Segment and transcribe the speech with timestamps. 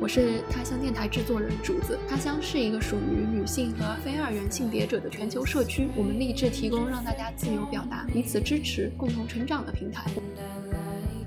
[0.00, 1.98] 我是他乡电台制作人竹子。
[2.08, 10.10] 他乡是一个属于女性和非二元性别者的全球社区，我们立志提供让大家自由表达、彼此支持、共同成长的平台。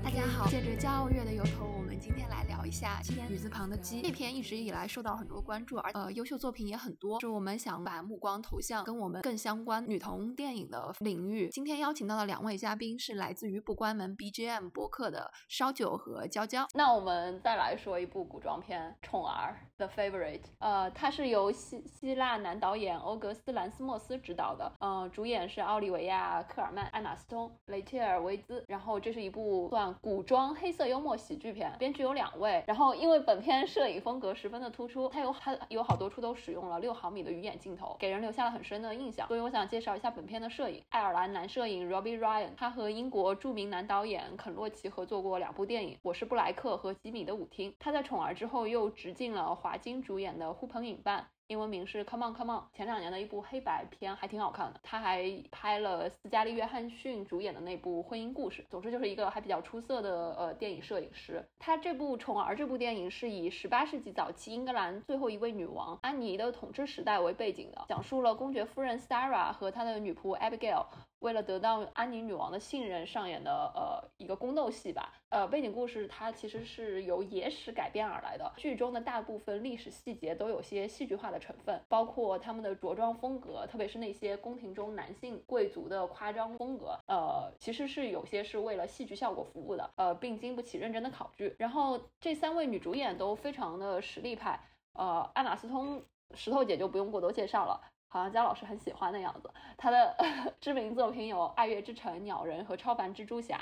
[0.02, 1.66] 大家好，借着骄傲月的由头。
[1.78, 2.41] 我们今天来
[2.72, 7.20] 聊一下《女字旁的鸡》那篇，一直以来受到很多关注，而呃优秀作品也很多。
[7.20, 11.50] 是我们想把目光投向跟我们更相关女童电影的领域。
[11.50, 16.66] 今天邀请到的两位嘉宾是来自于不关门 BGM 播客的烧酒和娇娇。
[16.72, 19.54] 那我们再来说一部古装片《宠儿》
[19.86, 28.64] The Favorite，呃，它是由希希腊男导演欧格斯兰斯莫斯执导的，嗯，主演是奥利维亚科尔曼、艾玛斯通、雷切尔维兹。
[28.66, 31.92] 然后这是一部算古装黑色幽默喜剧片，编。
[31.92, 39.26] 剧有两位，然后因为本片摄影风格十分的突出，它有很有好多处都使用了六毫米的鱼眼镜头，给人留下了很深的印象。
[39.28, 40.82] 所以我想介绍一下本片的摄影。
[40.90, 47.70] 爱尔兰男摄影 Robbie Ryan，他和英国著名男导演肯洛奇合作过两部电影《我是布莱克》和《吉米的舞厅》。
[47.78, 51.20] 他在《宠儿》之后又直进了华金主演的《呼朋引伴》。
[51.52, 54.80] 英文名是 Come on Come on，前两年的一部黑白片还挺好看的。
[54.82, 58.62] 他还拍了斯嘉丽·约翰逊主演的那部《婚姻故事》。
[58.70, 61.46] 总之就是一个还比较出色的呃电影摄影师。
[61.58, 70.86] 他这部《宠儿》这部电影是以十八世纪早期英格兰最后一位女王安妮的统治时代为背景的，讲述了公爵夫人 Sara 和她的女仆 Abigail。
[71.22, 75.14] 为了得到安妮女王的信任，上演的呃一个宫斗戏吧。
[75.28, 78.52] 呃，背景故事它其实是由野史改编而来的。
[78.56, 86.98] 剧中的大部分历史细节都有些戏剧化的成分，包括他们的着装风格，特别是那些宫廷中男性贵族的夸张风格。
[87.06, 91.54] 呃，其实是有些是为了戏剧效果服务的，呃，并经不起认真的考据。
[91.56, 94.60] 然后这三位女主演都非常的实力派。
[94.94, 96.02] 呃，艾玛斯通
[96.34, 97.80] 石头姐就不用过多介绍了。
[98.12, 99.50] 好像姜老师很喜欢的样子。
[99.78, 100.14] 他的
[100.60, 103.56] 知名作品有《爱乐之城》《鸟人》和《超凡蜘蛛侠》。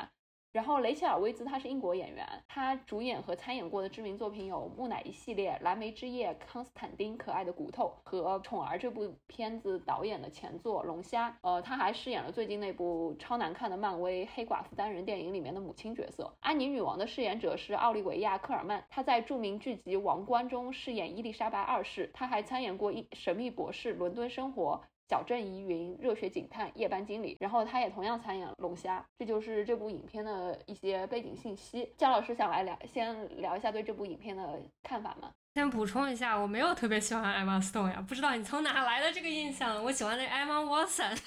[0.52, 11.30] 然后雷切尔·威兹她是英国演员，她主演和参演过的知名作品有《木乃伊系列》《蓝莓之夜》《康斯坦丁：可爱的骨头》和《宠儿》这部片子导演的前作《龙虾》。
[11.42, 16.34] 呃，她还饰演了最近那部超难看的漫威黑寡妇单人电影里面的母亲角色。
[16.40, 22.10] 安妮女王的饰演者是奥利维亚·科尔曼，她在著名剧集《王冠》中饰演伊丽莎白二世。
[22.12, 24.80] 她还参演过《一神秘博士》《伦敦生活》。
[25.10, 29.04] 小镇疑云、热血警探、夜班经理，然后他也同样参演了龙虾。
[29.18, 31.92] 这就是这部影片的一些背景信息。
[31.98, 35.32] 姜老师想来聊，先聊一下对这部影片的看法吗？
[35.56, 39.82] 先补充一下，我没有特别喜欢 Emma Stone 呀，不知道你从哪来的这个印象？
[39.82, 41.10] 我喜欢的 Emma Watson，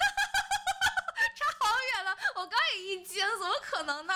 [1.36, 4.14] 差好远了，我刚也一惊，怎么可能呢？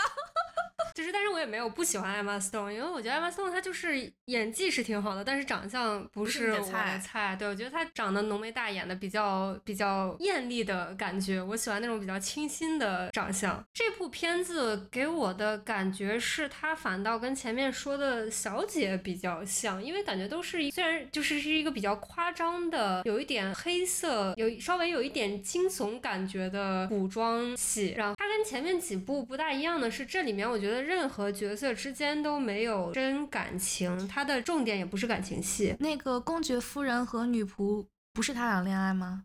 [0.99, 7.37] 就是，但是我也没有不喜欢 Emma Stone，因为我觉得 Emma Stone 她就是演技是挺好的，但是长相不是我的菜。
[7.39, 11.41] 对，我觉得她长得浓眉大眼的，比较比较艳丽的感觉。
[11.41, 13.65] 我喜欢那种比较清新的长相。
[13.73, 27.95] 这部片子给我的感觉是，她反倒跟前面说的小姐比较像，因为感觉都是虽然就是是一个比较夸张的，有一点黑色，有稍微有一点惊悚感觉的古装戏。
[27.97, 30.88] 然后它跟前面几部不大一样的是，这里面我觉得。
[30.89, 35.77] 任何角色之间都没有真感情，它的重点也不是感情戏。
[35.79, 39.25] 那个公爵夫人和女仆不是他俩恋爱吗？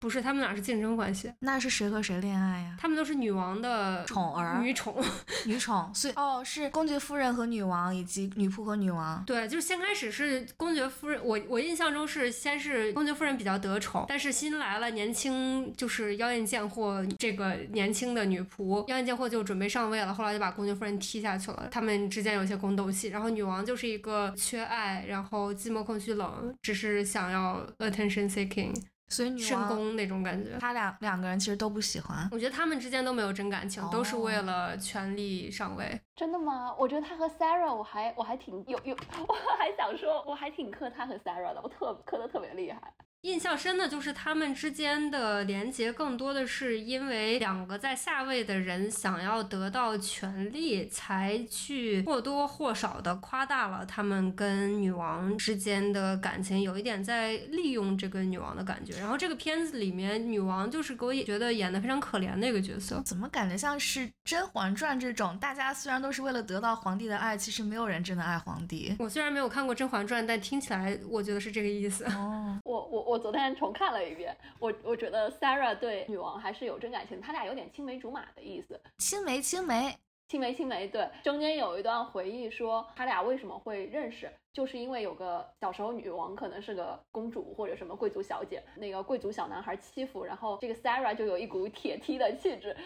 [0.00, 1.32] 不是，他们俩是竞争关系。
[1.40, 2.76] 那是谁和谁恋爱呀？
[2.80, 4.94] 他们都是女王的宠儿，女宠，
[5.44, 5.90] 女宠。
[5.92, 9.22] 所以哦，是公爵夫人和女王，以及女仆和女王。
[9.24, 21.68] 对，就是先开始是公爵夫人，我我印象中是先是公爵夫人比较得宠，但是新来了年轻，就是妖艳贱货这个年轻的女仆，妖艳贱货就准备上位了，后来就把公爵夫人踢下去了。
[21.70, 28.72] 他们之间有些宫斗戏，然后女王就是一个缺爱，然后寂寞、空虚、冷，只是想要 attention seeking。
[29.08, 32.28] 所以女王那种感觉，他俩两个人其实都不喜欢。
[32.30, 36.00] 我觉得他们之间都没有真感情，都是为了权力上位。
[36.14, 36.74] 真的吗？
[36.78, 42.80] 我觉得他和 Sarah，我还我还挺有有， 我还想说，我还挺磕他和 Sarah 的，我特磕的特别厉害。
[43.22, 58.96] 印象深的就是他们之间的连结，更多的是因为两个在下位的人想要得到权力，才去或多或少的夸大了他们跟女王之间的感情，有一点在利用这个女王的感觉。
[59.00, 63.02] 然后这个片子里面，女王就是给我觉得演的非常可怜的一个角色。
[63.04, 65.36] 怎么感觉像是《甄嬛传》这种？
[65.40, 68.94] 大家虽然都是为了得到皇帝的爱，其实没有人真的爱皇帝。
[69.00, 72.04] 我虽然没有看过《甄嬛传》，但听起来我觉得是这个意思。
[72.04, 73.07] 哦，我我。
[73.08, 79.96] 我昨天重看了一遍，我我觉得 Sarah 对女王还是有真感情，他俩有点青梅竹马的意思，青梅青梅，
[80.28, 80.86] 青梅青梅。
[80.86, 84.30] 对，中间有一段回忆说他俩为什么会认识。
[84.58, 92.76] 就是因为有个小时候女王可能是个公主或者什么贵族小姐，那个贵族小男孩欺负，然后这个 Sarah 就有一股铁梯的气质。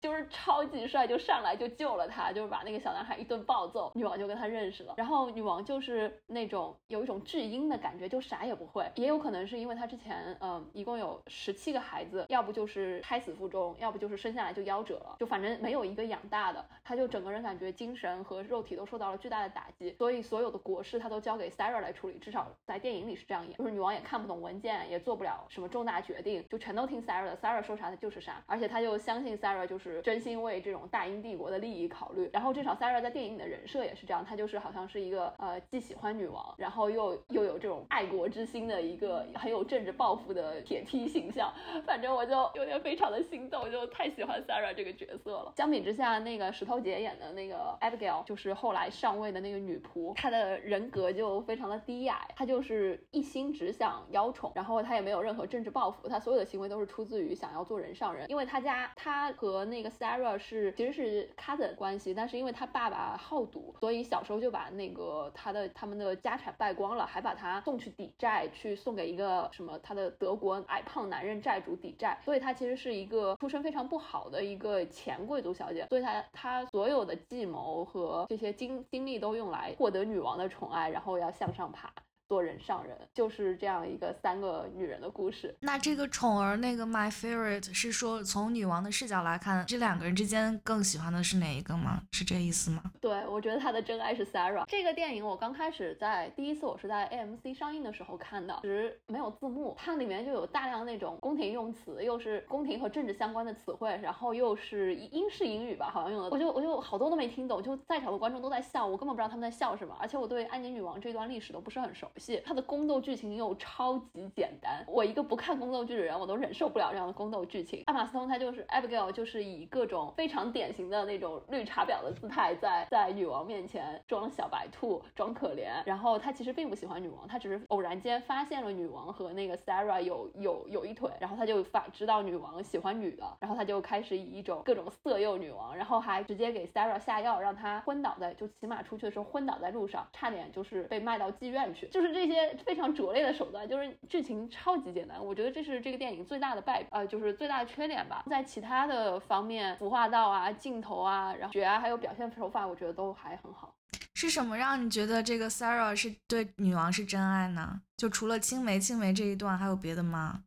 [0.00, 4.94] 就是超级帅，就上来就救了他，就是把那个小男孩一顿暴揍，女王就跟他认识了。
[4.96, 8.88] 然后女王就是那种有一种巨婴的感觉，就啥也不会。
[8.94, 16.64] 也有可能是因为她之前，嗯，一共有十七个孩子，要不就是胎死腹中，要不就是生下来就夭折了，就反正没有一个养大的。
[16.84, 23.56] 她就整个人感觉精神和肉体都受到了巨大的打击，所以所有的国事她都交给 Sarah 来处理，至少在电影里是这样演。
[23.56, 30.00] 就是女王也看不懂文件，也做不了什么重大决定，就全都听 Sarah 的，Sarah 说啥她就是啥，而且她就相信 Sarah 就是。
[30.02, 41.52] 真心为这种大英帝国的利益考虑，然后至少 Sarah 在电影里的人设也是这样，她就是好像是一个呃既喜欢女王，然后又又有这种爱国之心的一个很有政治抱负的铁梯形象。
[41.84, 45.52] 反正我就有点非常的心动，就太喜欢 Sarah 这个角色了。
[45.56, 59.78] 相比之下，那个石头姐演的那个 Abigail 就是后来上位的那个女仆，她的人格格就非常的低矮，她就是一心只想邀宠，然后她也没有任何政治抱负，她所有的行为都是出自于想要做人上人，因为她家她和那。
[59.82, 81.92] 个 Sarah 是其实是 cousin 关系，但是因为他爸爸好赌，所以小时候就把那个他的他们的家产败光了，还把他送去抵债，去送给一个什么他的德国矮胖男人债主抵债，所以他其实是一个出身非常不好的一个前贵族小姐，所以她她所有的计谋和这些精精力都用来获得女王的宠爱，然后要向上爬。
[82.28, 85.54] 做人上人就是这样一个三个女人的故事。
[85.60, 92.02] 那这个宠儿那个 my favorite 是说从女王的视角来看，这两个人之间更喜欢的是哪一个吗？
[92.12, 92.82] 是这意思吗？
[93.00, 94.64] 对，我觉得他的真爱是 Sarah。
[94.66, 112.06] 这个电影我刚开始在第一次我是在 AMC 上映的时候看的，其实没有字幕，它里面就有大量那种宫廷用词，又是宫廷和政治相关的词汇，然后又是英式英语吧，好像用的，我就我就好多都没听懂，就在场的观众都在笑，我根本不知道他们在笑什么，而且我对安妮女王这段历史都不是很熟。
[112.18, 117.82] 戏，它的宫斗剧情又超级简单，我一个不看宫斗剧的人，我都忍受不了这样的宫斗剧情。
[117.86, 125.68] 艾玛斯通她就是 Abigail，就是以各种非常典型的那种绿茶婊的姿态，在在女王面前装小白兔，装可怜。
[125.86, 142.07] 然后她其实并不喜欢女王，她只是偶然间发现了女王和那个 Sarah 有有有一腿，然后她就发知道女王喜欢女的，然后她就开始以一种各种色诱女王，然后还直接给 Sarah 下药，让她昏倒在就骑马出去的时候昏倒在路上，差点就是被卖到妓院去，就是。
[142.12, 145.24] 这些非常拙劣的手段，就是剧情超级简单。
[145.24, 148.24] 我觉得这是这个电影最大的败，呃，就是最大的缺点吧。
[148.28, 153.74] 在其他的方面，服化道啊、镜头啊、然后血啊，还有表现手法，我觉得都还很好。
[154.14, 157.80] 是什么让你觉得这个 Sarah 是对女王是真爱呢？
[157.96, 160.42] 就除了青梅青梅这一段，还有别的吗？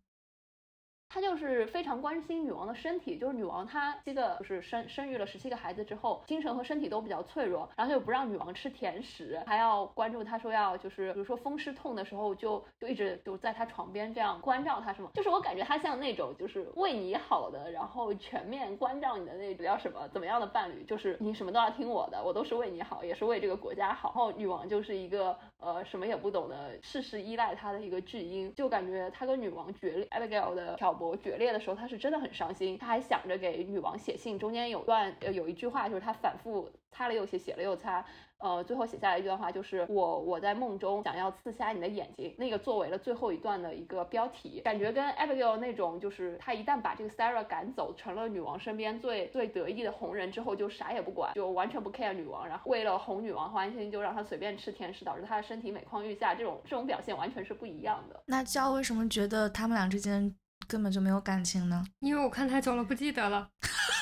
[1.13, 24.11] 他就是非常关心女王的身体，就是女王她七个就是生生育了十七个孩子之后，精神和身体都比较脆弱，然后就不让女王吃甜食，还要关注她说要就是比如说风湿痛的时候就就一直就在她床边这样关照她什么，就是我感觉她像那种就是为你好的，然后全面关照你的那种叫什么怎么样的伴侣，就是你什么都要听我的，我都是为你好，也是为这个国家好。
[24.11, 31.15] 然后女王就是一个呃什么也不懂的，事事依赖他的一个巨婴，就感觉他跟女王决裂，Abigail 的挑拨。
[31.15, 38.03] 决裂的时候，他是真的很伤心，他还想着给女王写信，中间有段有一句话，就是他反复擦了又写，写了又擦。
[38.41, 58.19] 呃，最后写下来一段话，就是我我在梦中想要刺瞎你的眼睛，那个作为了最后一段的一个标题，感觉跟 Abigail 那种，就是他一旦把这个 Sarah 赶走，成了女王身边最最得意的红人之后，就啥也不管，就完全不 care 女王，然后为了哄女王欢心，就让她随便吃甜食，导致她的身体每况愈下，这种这种表现完全是不一样的。
[58.25, 60.33] 那娇为什么觉得他们俩之间
[60.67, 61.85] 根本就没有感情呢？
[61.99, 63.49] 因为我看太久了，不记得了。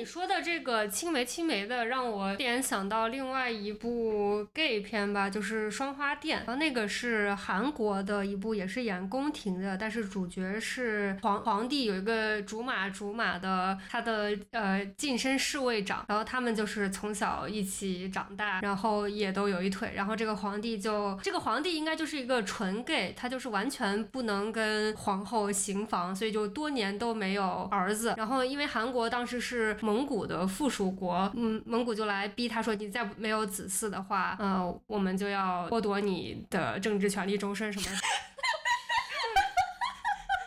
[0.00, 6.38] 你说的这个青梅青梅的，让我联想到另外一部 gay 片吧，就是《双花店》。
[6.46, 19.92] 然后那个是韩国的一部，也是演宫廷的，但是主角是皇皇帝，有一个竹马竹马的他的呃近身侍卫长，然后他们就是从小一起长大，然后也都有一腿。
[19.94, 28.14] 然后这个皇帝就这个皇帝应该就是一个纯 gay，他就是完全不能跟皇后行房，所以就多年都没有儿子。
[28.16, 37.86] 然后因为韩国当时是蒙古的附属国，嗯，蒙古就来逼他说，你再没有子嗣的话，呃，我们就要剥夺你的政治权利终身什么。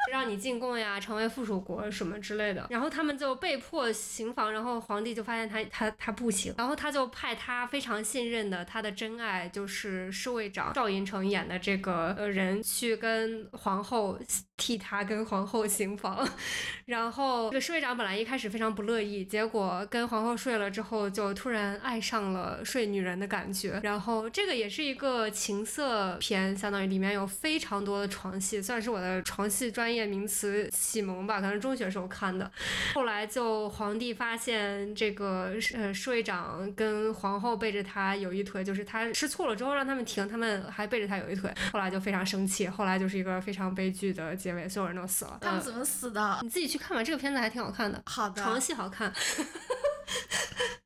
[0.09, 14.17] 让你进贡呀，成为附属国什么之类的，然后他们就被迫行房，然后皇帝就发现他他他不行，然后他就派他非常信任的他的真爱，就是侍卫长赵寅成演的这个呃人去跟皇后
[14.63, 16.25] 替他跟皇后行房。
[16.85, 23.81] 然后这个侍卫长本来一开始非常不乐意，结果跟皇后睡了之后，就突然爱上了睡女人的感觉。
[23.83, 32.49] 然后这个也是一个情色片，相当于里面有非常多的床戏，算是我的床戏专业名词启蒙吧，可能中学时候看的。
[32.93, 45.37] 后来就皇帝发现这个呃侍卫长跟皇后背着他有一腿，就是他吃醋了之后让他们停，他们还背着他有一腿，后来就非常生气，后来就是一个非常悲剧的结尾，所有人都死了。
[45.41, 46.39] 他们怎么死的？
[46.41, 48.01] 你自己去看吧，这个片子还挺好看的。
[48.05, 49.13] 好的，床戏好看。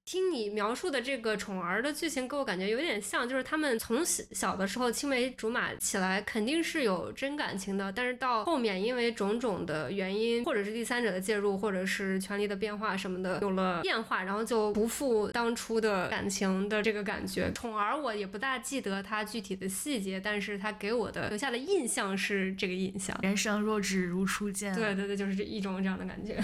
[0.08, 17.52] 听你描述的这个宠儿的剧情，给我感觉有点像，就是他们从小小的时候青梅竹马起来，肯定是有真感情的，但是到后面因为种种的原因，或者是第三者的介入，或者是权力的变化什么的，有了变化，然后就不复当初的感情的这个感觉。
[17.52, 23.14] 宠儿我也不大记得他具体的细节，但是他给我的留下的印象是这个印象。
[23.22, 24.74] 人生若只如初见。
[24.74, 26.42] 对对对，就是这一种这样的感觉。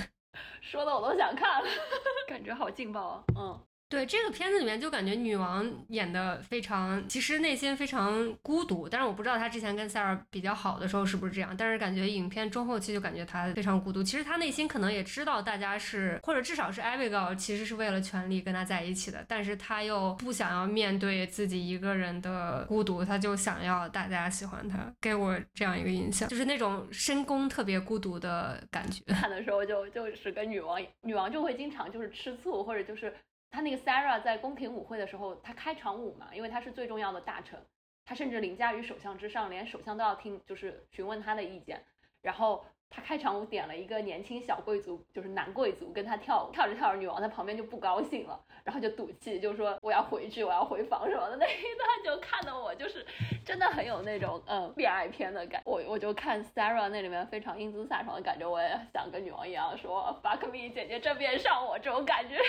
[0.62, 1.70] 说的我都想看了，
[2.28, 3.24] 感觉好劲爆啊！
[3.36, 3.60] 嗯。
[3.90, 8.90] 对这个片子里面，就感觉女王演的非常，其实内心非常孤独。
[8.90, 11.56] 但是我不知道她之前跟 Sarah 比较好的时候是不是这样。
[11.56, 14.02] 但是感觉影片中后期就感觉她非常孤独。
[14.02, 19.24] 其实她内心可能也知道大家是，或者至少是 Abigail 其实是为了权力跟她在一起的。
[19.28, 24.92] 但是她又不想要面对自己一个人的孤独，她就想要大家喜欢她。
[25.00, 29.04] 给我这样一个印象，就是那种深宫特别孤独的感觉。
[29.14, 33.14] 看的时候就就是跟女王，女王就会经常就是吃醋，或者就是。
[33.54, 37.64] 他那个 Sarah 在宫廷舞会的时候，他开场舞嘛，因为他是最重要的大臣，
[38.04, 41.80] 他甚至凌驾于首相之上，连首相都要听，就是询问他的意见。
[42.24, 51.38] 然后他开场舞点了一个年轻小贵族，就是男贵族跟他跳舞，跳着跳着，女王在旁边就不高兴了，然后就赌气，就说我要回去，我要回房什么的。
[51.38, 53.06] 那一段就看得我就是
[53.46, 62.40] 真的很有那种嗯恋爱片的感，我我就看 Sarah 那里面非常英姿飒爽的感觉，我也想跟女王一样说 fuck me，姐姐正面上我这种感觉。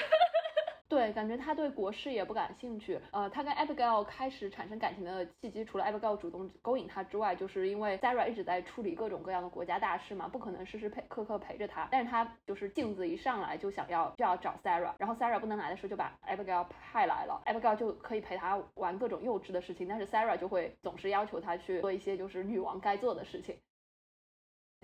[0.86, 3.00] 对，感觉他对国事也不感兴趣。
[3.10, 11.88] 呃，他跟 Abigail 开始产生感情的契机，除了 Abigail 主动勾引他之外，就是因为 Sarah 一直在处理各种各样的国家大事嘛，不可能时时陪刻刻陪着他。
[11.90, 23.56] 但是他就是镜子一上来就想要就要找 Sarah，然后 Sarah 不能来的时候就把 Abigail 派来了，Abigail 就可以陪他玩各种幼稚的事情，但是 Sarah 就会总是要求他去做一些就是女王该做的事情。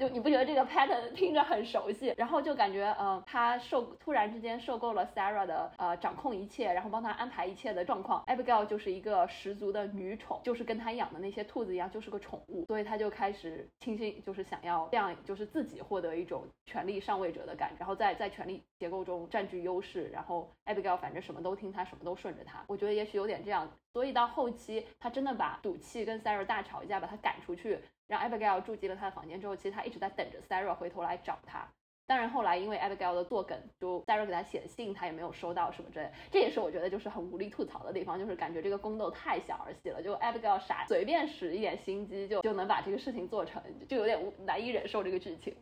[0.01, 2.15] 就你不觉得这个 pattern 听着很熟悉？
[2.17, 8.25] 然后就感觉，呃，他受突然之间受够了 Sarah 的呃掌控一切，然后帮他安排一切的状况。
[8.25, 12.65] Abigail 就是一个十足的女宠，就是跟他养的那些兔子一样，就是个宠物。
[12.65, 20.09] 所以他就开始倾心，就是想要这样，就是自己获得一种权力上位者的感，然后在在权力结构中占据优势。
[20.09, 22.65] 然后 Abigail 反正什么都听他，什么都顺着他。
[22.69, 23.71] 我觉得也许有点这样。
[23.93, 27.79] 所以到后期，他真的把赌气跟 Sarah 大吵一架，把他赶出去。
[28.11, 31.65] 让 Abigail 住进了他的房间之后，其实他一直在等着 Sarah 回头来找他。
[32.09, 36.11] 当然后来因为 Abigail 的作梗，就 Sarah 给他写的信他也没有收到什么之类。
[36.29, 40.03] 这也是我觉得就是很无力吐槽的地方，就是感觉这个宫斗太小儿戏了。
[40.03, 45.55] 就 Abigail 傻，随便使一点心机就就能把这个事情做成，就有点难以忍受这个剧情。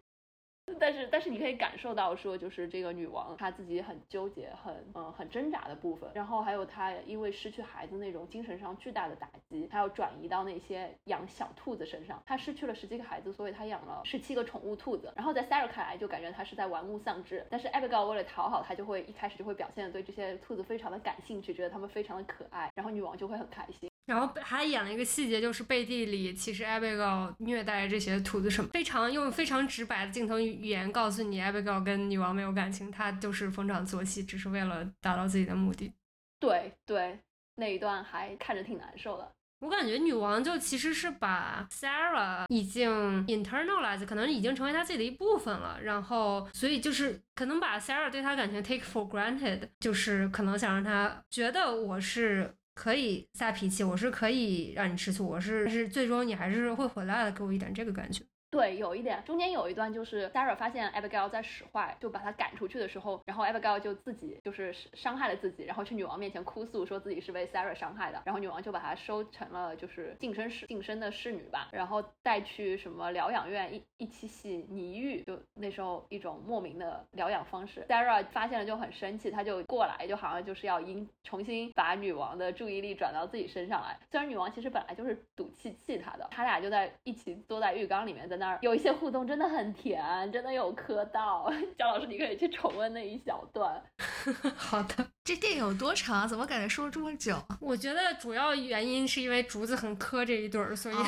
[0.79, 12.23] 但是，但是你可以感受到说，就是这个女王她自己很纠结、很嗯很挣扎的部分，然后还有她因为失去孩子那种精神上巨大的打击，她要转移到那些养小兔子身上。
[12.27, 15.13] 她失去了十几个孩子，所以她养了十七个宠物兔子。
[15.17, 17.47] 然后在 Sarah 看来，就感觉她是在玩物丧志。
[17.51, 23.88] 但是 Abigail 为了讨好她，就会一开始就会表现的对这些兔子非常的感兴趣，觉得它们非常的可爱，然后女王就会很开心。
[24.09, 35.93] 然后还演了一个细节，就是背地里其实 Abigail 虐待这些兔子什么，非常用非常直白的镜头语言告诉你，Abigail 跟女王没有感情，她就是逢场作戏，只是为了达到自己的目的。
[36.41, 37.21] 对对，
[37.57, 39.31] 那一段还看着挺难受的。
[39.61, 52.55] 我感觉女王就其实是把 Sarah 已经 internalize，可能已经成为她自己的一部分了，然后所以就是可能把 Sarah 对她感情 take for granted，就是可能想让她觉得我是。
[52.79, 58.23] 可以撒脾气，我是可以让你吃醋，我是，是最终你还是会回来的，给我一点这个感觉。
[58.51, 77.85] 对，有一点，中间有一段就是 Sarah 发现 Abigail 在使坏，就把他赶出去的时候，然后 Abigail 就自己就是伤害了自己，然后去女王面前哭诉，说自己是被 Sarah 伤害的，然后女王就把她收成了就是净身侍净身的侍女吧，然后带去什么疗养院一一起洗泥浴，就那时候一种莫名的疗养方式。
[77.87, 83.99] Sarah 发现了就很生气，他就过来，就好像就是要应重新把女王的注意力转到自己身上来。
[84.11, 88.38] 虽然女王其实本来就是赌气气他的，他俩就在一起坐在浴缸里面在。
[88.39, 91.53] 那儿有一些互动真的很甜，真的有磕到。
[91.77, 93.83] 姜老师，你可以去重温那一小段。
[94.57, 96.27] 好的，这电影有多长？
[96.29, 97.37] 怎么感觉说了这么久？
[97.61, 100.95] 我觉得主要原因是因为竹子很磕这一对儿，所以。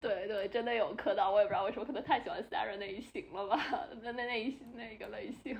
[0.00, 3.60] 对对真的有磕到，我也不知道为什么，可能太喜欢 Sarah 那一型了吧，
[4.00, 5.58] 那那那一那个类型。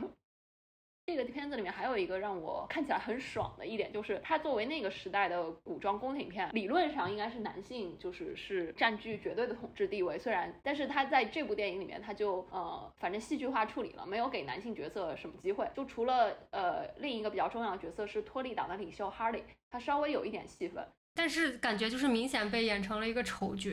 [1.08, 10.18] 这个片子里面还有一个让我看起来很爽的一点，就是它作为那个时代的古装宫廷片，理论上应该是男性就是是占据绝对的统治地位。
[10.18, 15.66] 虽然，但是他在这部电影里面，他就呃，反正戏剧化处理了，没有给男性角色什么机会。
[15.74, 23.70] 就除了呃另一个比较重要的角色是托利党的领袖 Harley，他稍微有一点戏份，但是感觉就是明显被演成了一个丑角。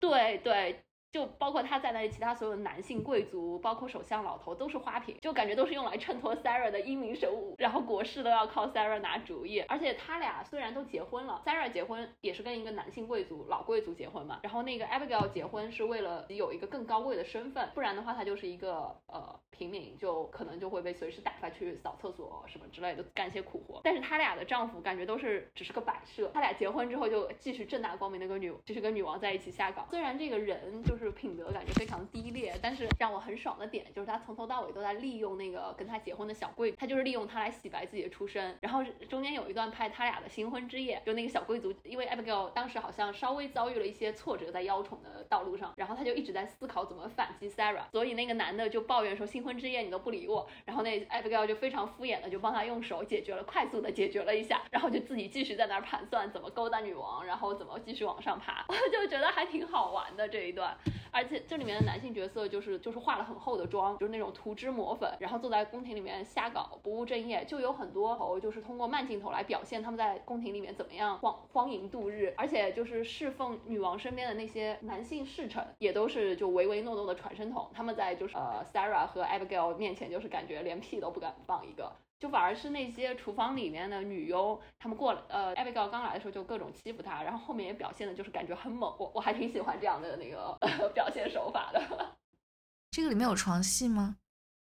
[0.00, 0.82] 对对。
[1.14, 9.60] 就包括他在内，其他所有的男性贵族，包括首相老头，都是花瓶，就感觉都是用来衬托 Sarah 的英明神武，然后国事都要靠 Sarah 拿主意。
[9.60, 23.80] 而且他俩虽然都结婚了，Sarah 结婚也是跟一个男性贵族老贵族结婚嘛，然后那个 Abigail 结婚是为了有一个更高贵的身份，不然的话他就是一个呃平民，就可能就会被随时打发去扫厕所什么之类的，干些苦活。
[23.84, 29.86] 但是他俩的丈夫感觉都是只是个摆设，他俩结婚之后就继续正大光明的跟女，就是跟女王在一起下岗。
[29.88, 31.03] 虽然这个人就是。
[31.04, 38.56] 就是品德感觉非常低劣，但是让我很爽的点就是他从头到尾都在利用那个跟他结婚的小贵，他就是利用他来洗白自己的出身。
[38.62, 60.74] 然后中间有一段拍他俩的新婚之夜，就那个小贵族，因为 Abigail 当时好像稍微遭遇了一些挫折在邀宠的道路上，然后他就一直在思考怎么反击 Sarah，所以那个男的就抱怨说新婚之夜你都不理我，然后那 Abigail 就非常敷衍的就帮他用手解决了，快速的解决了一下，然后就自己继续在那儿盘算怎么勾搭女王，然后怎么继续往上爬， 我就觉得还挺好玩的这一段。
[61.10, 81.92] 而且这里面的男性角色就是就是化了很厚的妆，就是那种涂脂抹粉，然后坐在宫廷里面瞎搞不务正业，就有很多头就是通过慢镜头来表现他们在宫廷里面怎么样荒荒淫度日，而且就是侍奉女王身边的那些男性侍臣也都是就唯唯诺诺的传声筒，他们在就是呃 Sarah 和 Abigail 面前就是感觉连屁都不敢放一个。
[82.24, 90.58] 就反而是那些厨房里面的女佣，她们过来，呃，Abigail 刚来的时候就各种欺负她，然后后面也表现的就是感觉很猛，我我还挺喜欢这样的那个
[90.94, 92.16] 表现手法的。
[92.92, 94.16] 这个里面有床戏吗？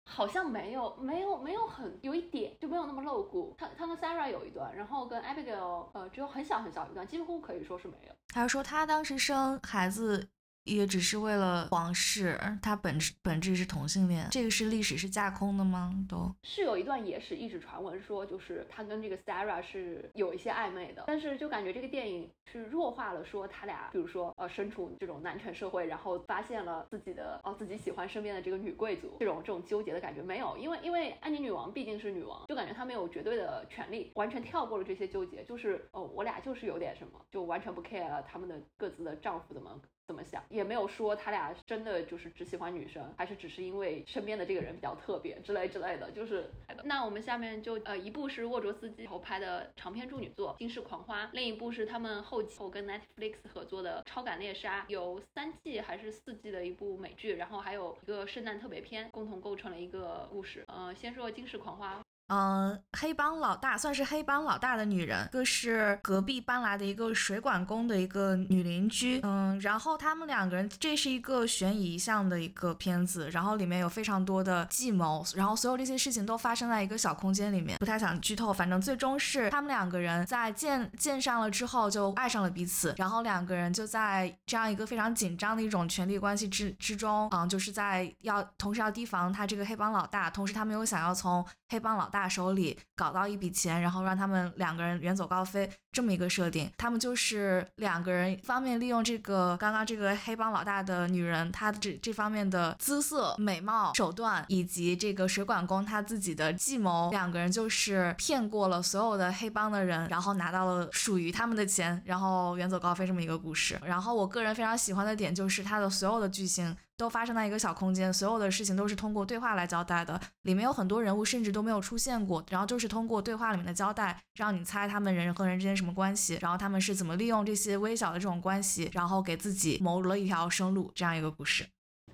[0.10, 3.54] 好像没有，没有，没有很有一点就没有那么露骨。
[3.60, 8.14] 他他跟 Sarah 有一段，然后跟 Abigail，呃，只有很小很小一段，几乎可以说是没有。
[8.30, 10.28] 他说他当时生孩子。
[10.66, 15.94] 也只是为了皇室，他本质本质是同性恋，这个是历史是架空的吗？
[16.10, 39.80] 都是有一段野史一直传闻说，就是他跟这个 Sarah 是有一些暧昧的，但是就感觉这个电影是弱化了说他俩，比如说呃身处这种男权社会，然后发现了自己的哦自己喜欢身边的这个女贵族，这种这种纠结的感觉没有，因为因为安妮女王毕竟是女王，就感觉她没有绝对的权利，完全跳过了这些纠结，就是哦我俩就是有点什么，就完全不 care 了他们的各自的丈夫怎么。
[40.08, 46.12] 怎么想也没有说他俩真的就是只喜欢女生，还是只是因为身边的这个人比较特别之类之类的。
[46.12, 46.50] 就是
[46.84, 60.64] 那我们下面就呃一部是沃卓斯基后拍的长篇处女作《惊世狂花》，另一部是他们后期后跟 Netflix 合作的《超感猎杀》，有三季还是四季的一部美剧，然后还有一个圣诞特别篇，共同构成了一个故事。
[60.68, 61.96] 呃，先说《惊世狂花》。
[62.28, 69.20] 嗯，黑帮老大算是黑帮老大的女人，一个是隔壁搬来的一个水管工的一个女邻居。
[69.22, 78.52] 嗯，然后他们两个人，这是一个悬疑向的一个片子，然后里面有非常多的计谋，然后所有这些事情都发生在一个小空间里面，不太想剧透。
[78.52, 92.10] 反正最终是他们两个人在见见上了之后就爱上了彼此，然后两个人就在这样一个非常紧张的一种权力关系之之中，嗯，就是在要同时要提防他这个黑帮老大，同时他们又想要从黑帮老。
[92.15, 96.72] 大大手里搞到一笔钱，然后让他们两个人远走高飞，这么一个设定。
[96.78, 113.78] 他们就是两个人，方面利用这个刚刚这个黑帮老大的女人，她这这方面的姿色、美貌、手段，以及这个水管工他自己的计谋，两个人就是骗过了所有的黑帮的人，然后拿到了属于他们的钱，然后远走高飞这么一个故事。
[113.84, 116.76] 然后我个人非常喜欢的点就是它的所有的剧情。
[116.98, 120.20] 都发生在一个小空间，所有的事情都是通过对话来交代的。
[120.44, 131.66] 里面有很多人物甚至都没有出现过，然后就是通过对话里面的交代，让你猜他们人和人之间什么关系，然后他们是怎么利用这些微小的这种关系，然后给自己谋了一条生路，这样一个故事。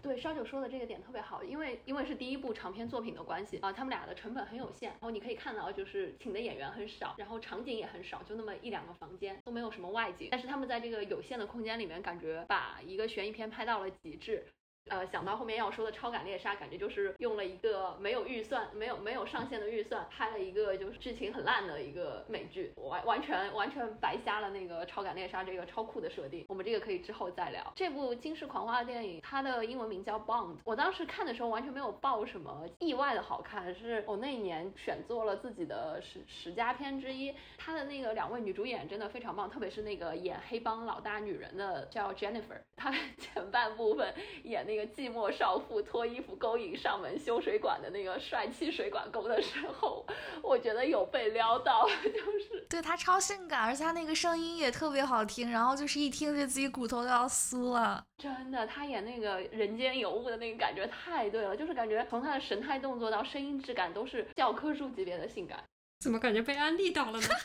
[0.02, 14.44] 对，烧酒说的这个点特别好，因为因为是第一部长篇作品的关系啊，他们俩的成本很有限，然后你可以看到就是请的演员很少，然后场景也很少，就那么一两个房间，都没有什么外景，但是他们在这个有限的空间里面，感觉把一个悬疑片拍到了极致。
[14.90, 26.46] 呃，想到后面要说的《超感猎杀》，感觉就是用了一个没有预算、没有没有上限的预算，拍了一个就是剧情很烂的一个美剧，完完全完全白瞎了那个《超感猎杀》这个超酷的设定。
[26.50, 27.72] 我们这个可以之后再聊。
[27.74, 30.56] 这部惊世狂花的电影，它的英文名叫《Bond》。
[30.66, 37.34] 我当时看的时候完全没有抱什么意外的好看，是我那一年选做了自己的十十佳片之一。
[37.58, 44.14] 它的那个两位女主演真的非常棒，特别是那个演黑帮老大女人的叫 Jennifer，她 前半部分
[44.44, 44.81] 演那个。
[44.88, 50.06] 寂寞少妇脱衣服勾引上门修水管的那个帅气水管工的时候，
[50.42, 58.04] 我觉得有被撩到， 就是对他超性感，而且他那个声音也特别好听，然后就是一听就自己骨头都要酥了。
[58.18, 65.64] 真的，他演那个人间尤物的那个感觉太对了，就是感觉从他的神态动作到声音质感都是教科书级别的性感。
[66.02, 67.28] 怎么感觉被安利到了呢？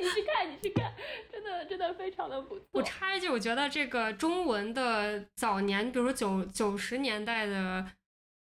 [0.00, 0.92] 你去看，你去看。
[1.64, 2.66] 真的非常的不错。
[2.72, 7.86] 我插一句，我觉得这个中文的早年，比如说九九十年代的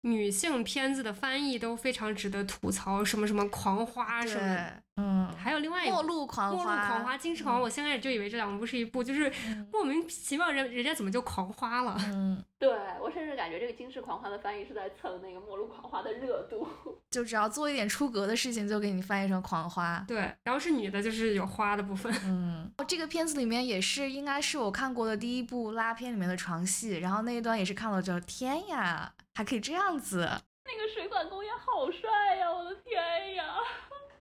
[0.02, 7.59] 女性片子的翻译都非常值得吐槽，什么什么狂花什么，嗯，还有另外一末路狂花，末路狂花，狂花。
[7.59, 9.30] 我先开始就以为这两部不是一部，就是
[9.70, 11.94] 莫名其妙人人家怎么就狂花了？
[12.12, 16.66] 嗯，对我甚至感觉这个惊世狂花的翻译是在蹭那个末路狂花的热度，
[17.11, 20.02] 就只要做一点出格的事情，就给你翻译成狂花。
[20.09, 22.11] 对，然后是女的，就是有花的部分。
[22.24, 29.12] 嗯，这个片子里面也是应该是我看过的第一部拉片里面的床戏，然后那一段也是看了之后，天呀！
[29.35, 30.20] 还可以这样子，
[30.64, 32.50] 那个水管工也好帅呀！
[32.50, 33.44] 我的天呀，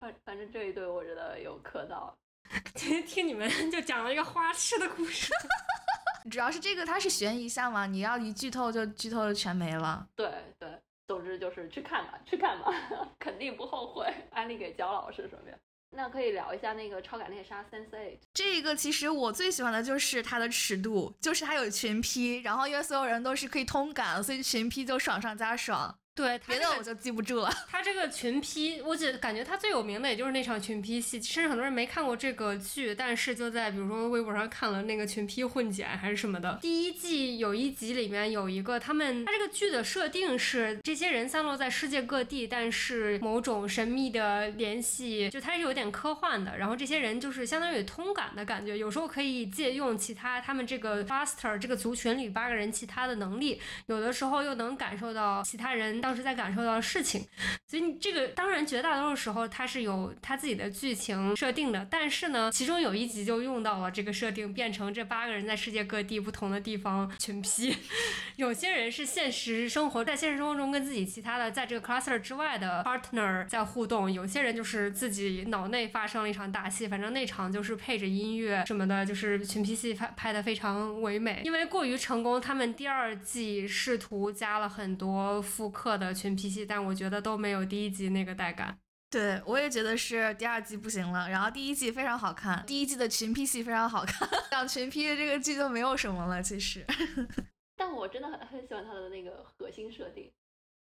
[0.01, 2.17] 反反正这一对我觉得有磕到。
[2.75, 5.33] 今天听你们就讲了一个花痴的故事，
[6.31, 10.07] 主要是这个它是悬疑项嘛，你要一剧透就剧透的全没了。
[10.17, 10.69] 对对，
[11.07, 12.73] 总之就是去看吧，去看吧，
[13.19, 14.07] 肯定不后悔。
[14.31, 15.59] 安利给焦老师顺便。
[15.91, 18.19] 那可以聊一下那个超感猎杀 Sense8。
[18.35, 25.99] 这个其实我最喜欢的就是它的尺度，就是它有群批，然后因为所有人都是可以通感，所以群批就爽上加爽。
[26.19, 27.49] 对，别的我就记不住了。
[27.71, 36.59] 他这个群批，我觉感觉他最有名的也就是那场群批戏，甚至很多人没看过这个剧，但是就在比如说微博上看了那个群批混剪还是什么的。
[36.61, 46.59] 第一季有一集里面有一个他们，他这个剧的设定是这些人散落在世界各地，但是某种神秘的联系，就它是有点科幻的。
[46.59, 56.01] 然后这些人就是相当于通感的感觉，有时候可以借用其他他们这个 faster 这个族群里八个人其他的能力，有的时候又能感受到其他人。
[56.09, 57.27] 当时在感受到的事情，
[57.67, 67.77] 所以你这个当然绝大多数时候它是有它自己的剧情设定的，但是呢，其中有一集就用到了这个设定，变成这八个人在世界各地不同的地方群批。
[68.37, 81.43] 有些人是现实生活在现实生活中跟自己其他的在这个 cluster 之外的 partner 在互动，有些人就是自己脑内发生了一场大戏，反正那场就是配着音乐什么的，就是群批戏拍拍的非常唯美。
[81.45, 85.98] 因为过于成功，他们第二季试图加了很多复刻。
[85.99, 88.79] 的群批戏，但我觉得都没有第一集那个带感。
[89.11, 96.87] 对我也觉得是第二季不行了，然后第一季非常好看，第一季的群批戏非常好看，讲群批的这个剧就没有什么了，其实。
[97.77, 100.31] 但我真的很很喜欢它的那个核心设定。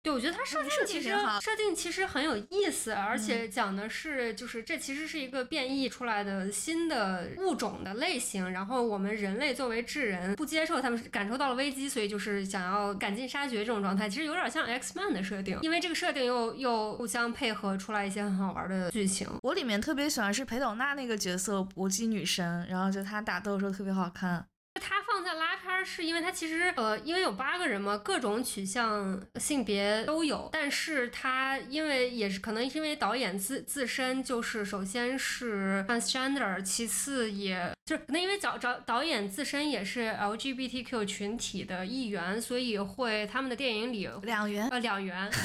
[0.01, 19.29] 对，我觉得它设定其实设定其实很有意思，而且讲的是就是这其实是一个变异出来的新的物种的类型，然后我们人类作为智人不接受他们感受到了危机，所以就是想要赶尽杀绝这种状态，其实有点像 X Man 的设定，因为这个设定又又互相配合出来一些很好玩的剧情。
[19.43, 24.47] 我里面特别喜欢是裴斗娜那个角色搏击女神，然后就她打斗的时候特别好看。
[24.75, 30.49] 他放在拉片儿，是因为他其实呃，因为有八个人嘛，各种取向、性别都有。
[30.53, 45.31] 但是他因为也是可能因为导演自自身就是首先是 transgender，其次也就是可能因为找找导演自身也是 LGBTQ 群体的一员，所以会他们的电影里两元呃两元。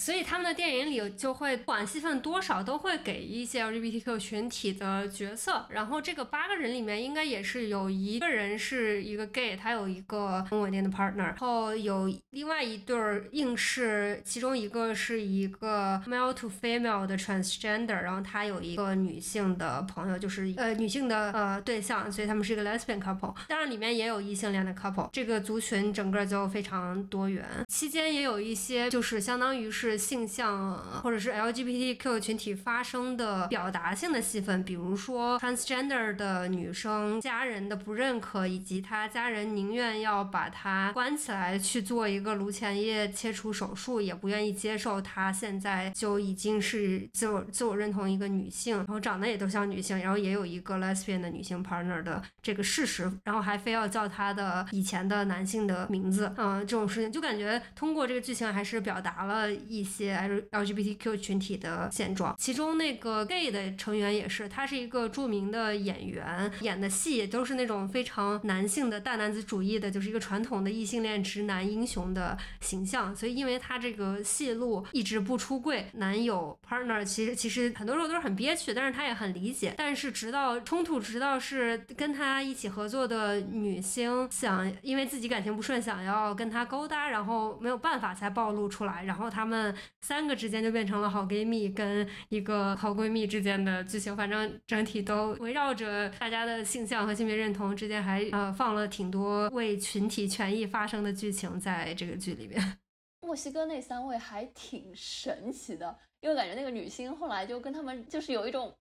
[0.00, 5.66] 所以他们的电影里就会不管戏份多少，都会给一些 LGBTQ 群体的角色。
[5.68, 11.16] 然后这个八个人里面，应该也是有一个人是一个 gay，他有一个很稳定的 partner。
[11.16, 23.34] 然后有另外一对儿硬是，其中一个是一个 male to female 的 transgender，然后他有一个女性的朋友，就是呃女性的呃对象，所以他们是一个 lesbian couple。
[23.48, 25.10] 当然里面也有异性恋的 couple。
[25.12, 27.44] 这个族群整个就非常多元。
[27.68, 29.89] 期间也有一些就是相当于是。
[29.96, 62.34] 性向或者是 LGBTQ 群体发生的表达性的戏份，比如说 transgender 的女生家人的不认可，以及她家人宁愿要把她关起来去做一个颅前叶切除手术，也不愿意接受她现在就已经是自我自我认同一个女性，然后长得也都像女性，然后也有一个 lesbian 的女性 partner 的这个事实，然后还非要叫她的以前的男性的名字，嗯，这种事情就感觉通过这个剧情还是表达了一一些 L LGBTQ 群体的现状。
[62.38, 73.14] 其中那个 gay 的成员也是，他是一个著名的演员，演的戏都是那种非常男性的大男子主义的，就是一个传统的异性恋直男英雄的形象。
[73.14, 79.74] 所以因为他这个戏路一直不出柜，男友 partner 其实其实很多时候都是很憋屈，但是他也很理解。
[79.76, 89.59] 但是直到冲突，直到是跟他一起合作的女星想因为自己感情不顺，想要跟他勾搭，然后没有办法才暴露出来，然后他们
[90.00, 94.16] 三个之间就变成了好闺蜜跟一个好闺蜜之间的剧情。
[94.16, 102.78] 反正整体都围绕着大家的性向和性别认同之间，还呃放了挺多为群体权益发声的剧情在这个剧里面。
[103.26, 108.74] 墨西哥那三位还挺神奇的，因为感觉那个女星后来就跟他们就是有一种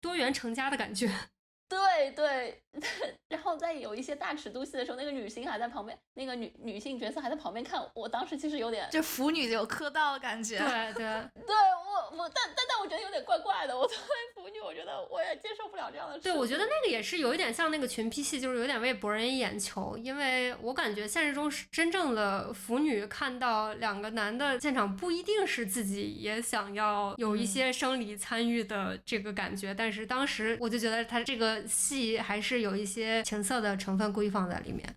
[0.00, 1.10] 多元成家的感觉。
[1.68, 2.62] 对对，
[3.28, 7.84] 然后在有一些大尺度戏的时候，那个女星还在旁边，那个女女性角色还在旁边看。
[7.94, 10.58] 我当时其实有点，就腐女有磕到的感觉。
[10.62, 11.04] 对对
[11.46, 13.76] 对，我我但但但我觉得有点怪怪的。
[13.76, 16.22] 我作为腐女，我觉得我也接受不了这样的事。
[16.22, 19.98] 对，我觉得那个也是有一点像那个群批戏，就是有点为博人眼球。
[19.98, 29.74] 因为我感觉现实中是真正的腐女看到两个男的现场，不一定是自己也想要有一些生理参与的这个感觉。
[29.74, 31.55] 但是当时我就觉得他这个。
[31.66, 34.96] 戏还是有一些情色的成分故意放在里面。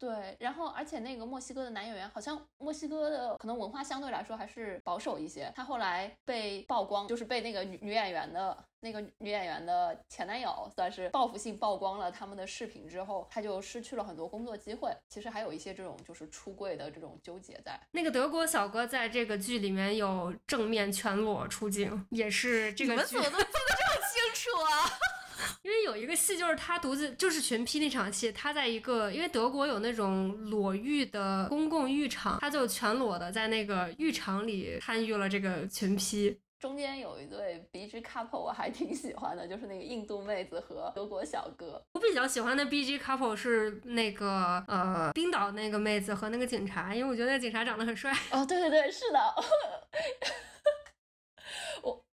[0.00, 5.52] 对，然后而且那个墨西哥的男演员，好像墨西哥的可能文化相对来说还是保守一些。
[5.56, 14.96] 他后来被曝光，就是被那个女女演员的那个女演员的前男友算是报复性曝光了他们的视频之后，他就失去了很多工作机会。
[15.08, 17.76] 其实还有一些这种就是出柜的这种纠结在。
[17.90, 23.16] 那个德国小哥在这个剧里面有正面全裸出镜，也是这个剧。
[23.16, 24.98] 你们怎么都记得这么清楚啊？
[25.62, 36.40] 因为有一个戏，就是他独自就是群批那场戏，他在一个因为德国有那种裸浴的公共浴场，他就全裸的在那个浴场里参与了这个群批。
[36.58, 41.80] 中间有一对 B G couple，我还挺喜欢的，就是那个印度妹子和德国小哥。
[41.92, 48.12] 我比较喜欢的 B G couple 是那个呃冰岛那个妹子和那个警察，因为我觉得那警察长得很帅。
[48.32, 49.18] 哦，对对对，是的。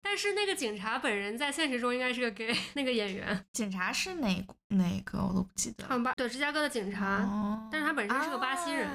[0.04, 0.10] 我。
[0.14, 3.46] 但是那个警察本人在现实中应该是个 gay， 那个演员。
[3.52, 5.88] 警察是哪哪个我都不记得。
[6.00, 8.88] 巴对芝加哥的警察，但是他本身是个巴西人。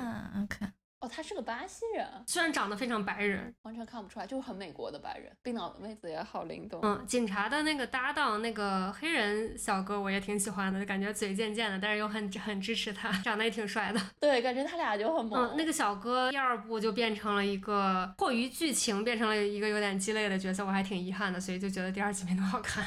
[0.45, 0.67] OK。
[1.01, 5.33] 哦，他是个巴西人，虽然长得非常白人，完全看不出来，就是很美国的白人。
[5.43, 6.81] 冰岛的妹子也好灵动。
[6.83, 14.01] 嗯，警察的那个搭档，那个黑人小哥，我也挺喜欢的，就感觉嘴贱贱的，但是又很很支持他，长得也挺帅的。
[14.19, 15.51] 对，感觉他俩就很萌。
[15.51, 22.85] 嗯，那个小哥第二部就变成了一个迫于剧情变成了一个有点鸡肋的角色，我还挺遗憾的，所以就觉得第二集没那么好看。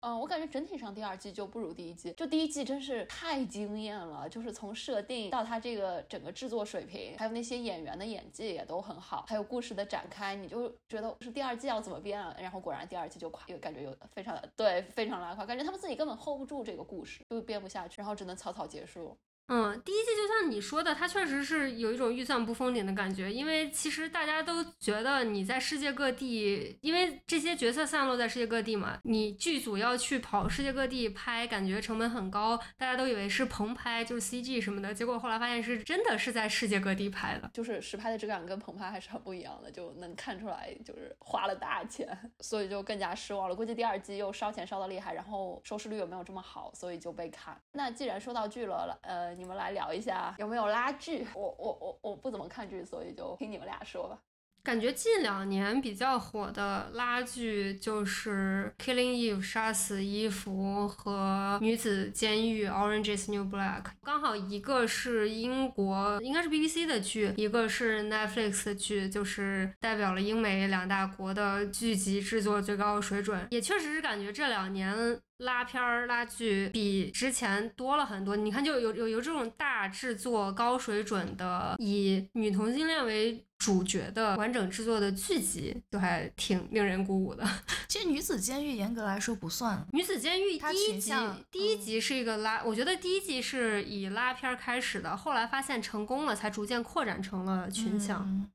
[0.00, 12.34] 嗯，我感觉整体上第二季就不如第一季，就第一季真是太惊艳了，就是从设定到它这个整个制作水平，还有那些演员的演技也都很好，还有故事的展开，你就觉得是第二季要怎么编啊？
[12.40, 19.14] 然后果然第二季就垮，感觉又非常的对，非常拉垮，感觉他们自己根本 hold 不住这个故事，就编不下去，然后只能草草结束。
[19.52, 43.56] 嗯，第一季就像你说的，它确实是有一种预算不封顶的感觉，因为其实大家都觉得你在世界各地，因为这些角色散落在世界各地嘛，你剧组要去跑世界各地拍，感觉成本很高，大家都以为是棚拍，就是 CG 什么的，结果后来发现是真的是在世界各地拍的，就是实拍的质感跟棚拍还是很不一样的，就能看出来就是花了大钱， 所以就更加失望了。
[43.56, 47.60] 估计第二季又烧钱烧的厉害，然后收视率又没有这么好，所以就被砍。
[47.72, 49.39] 那既然说到剧了，呃。
[49.40, 51.26] 你们来聊一下有没有拉剧？
[51.34, 54.20] 我我我我不怎么看剧，所以就听你们俩说吧。
[54.62, 63.84] 感觉近两年比较火的拉剧就是《Killing Eve》杀死伊芙和《女子监狱》Orange Is New Black。
[64.02, 73.46] 刚好一个是英国，应该是 BBC 的剧，一个是 Netflix 的剧，就是代表了英美两大国的剧集制作最高水准。
[73.50, 75.20] 也确实是感觉这两年。
[75.40, 78.36] 拉片儿、拉剧比之前多了很多。
[78.36, 87.46] 你看，就有有有这种大制作、高水准的，以女同性恋为主角的完整制作的剧集，都还挺令人鼓舞的。
[87.86, 91.12] 其实《女子监狱》严格来说不算，《女子监狱》第一集
[91.50, 98.48] 第一集是一个拉，我觉得第一集是以拉片儿开始的，后来发现成功了，才逐渐扩展成了群像。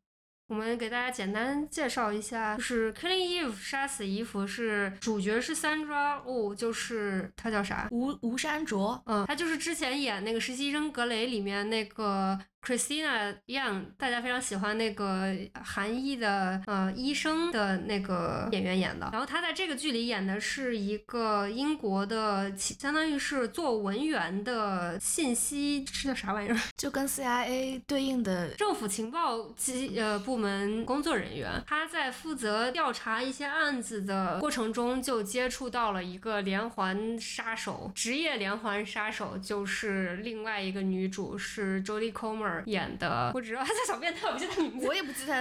[0.47, 7.87] 我们给大家简单介绍一下，就是 Killing Eve 杀死伊芙是主角是 Sandra Oh，就是她叫啥？
[7.91, 9.01] 吴吴山卓。
[9.05, 12.39] 嗯，她就是之前演那个实习生格雷里面那个。
[12.65, 15.31] Christina Young，大家非常喜欢那个
[15.63, 26.57] 韩裔的呃医生的那个演员演的，然后他在这个剧里演的是一个英国的，相当于是做文员的信息是叫啥玩意儿？
[26.75, 31.61] 就跟 CIA 对应的政府情报机呃部门工作人员。
[31.67, 42.54] 他在负责调查一些案子的过程中，就接触到了一个连环杀手，职业连环杀手就是另外一个女主是 Jodie Comer。
[42.65, 44.87] 演的，我只知道他叫小变态，我不记得名字。
[44.87, 45.35] 我也不记得。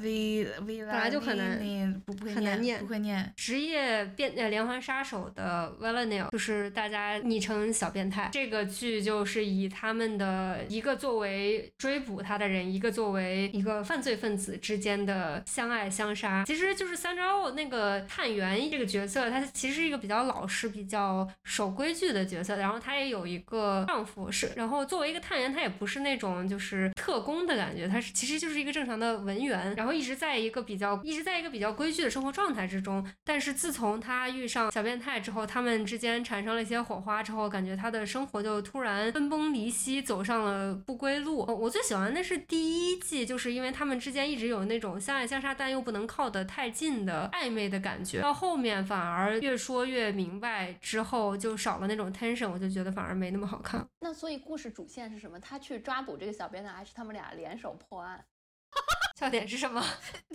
[0.00, 3.32] V V 本来就很难，不会念，不会念。
[3.36, 8.28] 职业变呃连环杀手的 v a l e n i l 就是大家昵称小变态。
[8.32, 16.44] 这个剧就是以他们的一个作为追捕他的人，一个作为一个犯罪分子之间的相爱相杀。
[16.46, 22.56] 其实就是三招那个探员这个角色，他其实是一个比较老实、比较守规矩的角色。
[22.56, 26.31] 然后他也有一个丈夫是，然后作为一个探员，他也不是那种。
[26.46, 33.04] 就是特工的感觉，他是其实就是一个正常的文员，然后一直在一个比较一直在一个比较规矩的生活状态之中。
[33.24, 41.38] 但是自从他遇上小变态之后，他们之间产生了一些火花之后，感觉他的生活就突然分崩离析，走上了不归路。
[41.38, 48.20] 我最喜欢的是第一季，就是因为他们之间一直有那种相爱相杀，但又不能靠得太近的暧昧的感觉。
[48.20, 53.84] 到后面反而越说越明白，之后就少了那种 tension，我就觉得反而没那么好看。
[54.00, 55.38] 那所以故事主线是什么？
[55.40, 56.32] 他去抓捕这个。
[56.32, 56.72] 小编呢？
[56.72, 58.24] 还是他们俩联手破案？
[59.22, 59.80] 笑点是什么？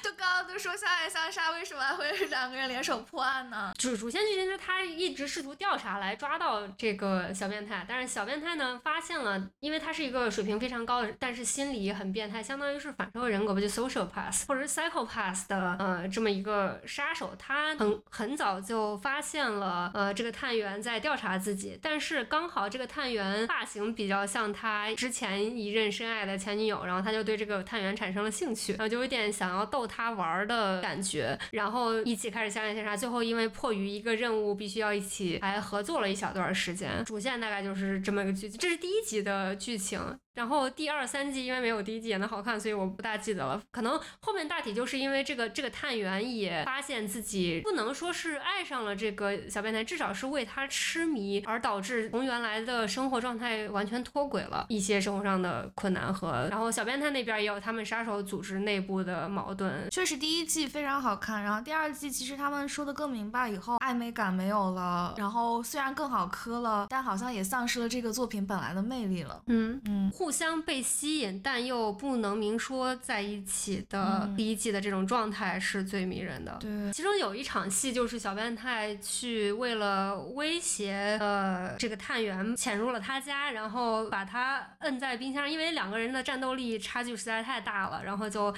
[0.00, 3.72] 就刚刚都说相爱相杀，为什么还会两个人联手破案呢？
[3.76, 37.02] 主主线剧情是他一直试图调查来抓到这个小变态，但是小变态呢发现了，因为他是一个水平非常高的，但是心理很变态，相当于是反社会人格吧，就 social path 或者是 psychopath 的呃这么一个杀手，他很很早就发现了呃这个探员在调查自己，但是刚好这个探员发型比较像他之前一任深爱的前女友，然后他就对这个探员产产生了兴趣，然后就有点想要逗他玩的感觉，然后一起开始相爱相杀，最后因为迫于一个任务，必须要一起还合作了一小段时间。
[37.06, 39.98] 主线大概就是这么一个剧情，这是第一集的剧情。
[40.34, 43.60] 然后第二三季因为没有第一季演的好看，所以我不大记得了。
[43.70, 56.48] 可能后面大体就是因为这个这个探员也发现自己不能说是爱上了这个小变态，至少是为他痴迷，而导致从原来的生活状态完全脱轨了一些生活上的困难和。
[56.50, 59.88] 然后小变态那边也有他们杀手组织内部的矛盾。
[59.90, 69.40] 确实第一季非常好看，然后第二季其实他们说的更明白以后，暧昧感没有了，然后虽然更好磕了，但好像也丧失了这个作品本来的魅力了。
[69.46, 70.10] 嗯嗯。
[70.24, 76.56] 互相被吸引，但又不能明说在一起的第一季的这种状态是最迷人的。
[76.58, 88.54] 对，其中有一场戏就是小变态去为了威胁呃这个探员潜入了他家，然后把他摁在冰箱，因为两个人的战斗力差距实在太大了，然后就。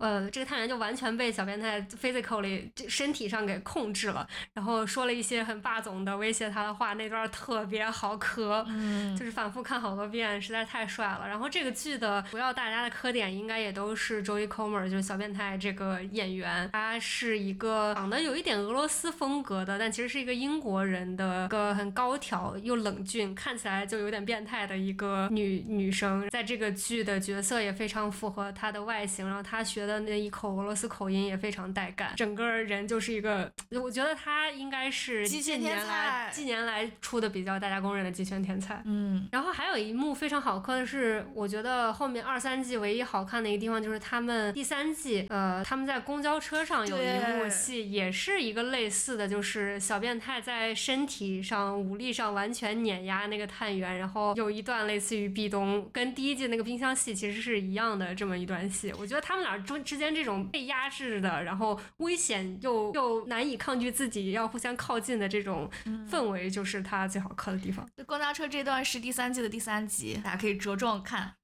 [0.00, 11.28] 呃，这个探员就完全被小变态 physically 身体上给控制了，然后说了一些很霸总的威胁他的话，那段特别好磕，嗯，就是反复看好多遍，实在太帅了。
[11.28, 30.00] 然后这个剧的主要大家的磕点应该也都是 Joey Comer，就是小变态这个演员，他是一个长得有一点俄罗斯风格的，但其实是一个英国人的一，个很高挑又冷峻，看起来就有点变态的一个女女生，在这个剧的角色也非常符合她的外形，然后她学的。
[30.00, 38.80] 那一口俄罗斯口音也非常带感，整个人就是一个，我觉得他应该是近年来近年来出的比较大家公认的极拳天才。
[38.86, 59.79] 嗯，然后还有一幕非常好磕的是，我觉得后面二三季唯一好看的一个地方就是他们第三季，呃，他们在公交车上有一幕戏，也是一个类似的，就是小变态在身体上、武力上完全碾压那个探员，然后有一段类似于壁咚，跟第一季那个冰箱戏其实是一样的这么一段戏，我觉得他们俩中。
[59.82, 65.70] 之间这种被压制的，然后危险又又难以抗拒自己要互相靠近的这种
[66.10, 67.88] 氛围，就是他最好磕的地方。
[68.06, 71.34] 公交车这段是第三季的第三集，大家可以着重看。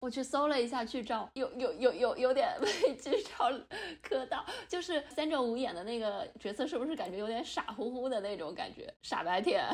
[0.00, 3.50] 我去搜了一下剧照，有有有有有点被剧照
[4.02, 9.64] 磕到，就是三正五演的那个角色，是不是感觉有点傻乎乎的那种感觉，傻白甜？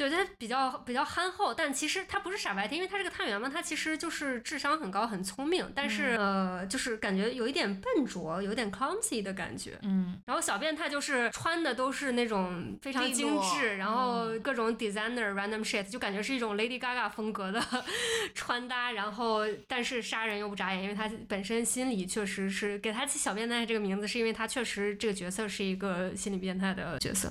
[0.00, 9.78] 对他比较比较憨厚，但其实他不是傻白甜，因为他是个探员嘛，他其实就是智商很高，很聪明，但是呃，就是感觉有一点笨拙，有点 clumsy 的感觉。
[9.82, 17.62] 嗯，然后小变态就是穿的都是那种非常精致，然后各种 designer random shit，就感觉是一种 Lady Gaga 风格的
[18.34, 27.30] 穿搭，然后但是杀人又不眨眼，因为他本身心里确实是给他起小变态这个名字，是因为他确实这个角色是一个心理变态的角色。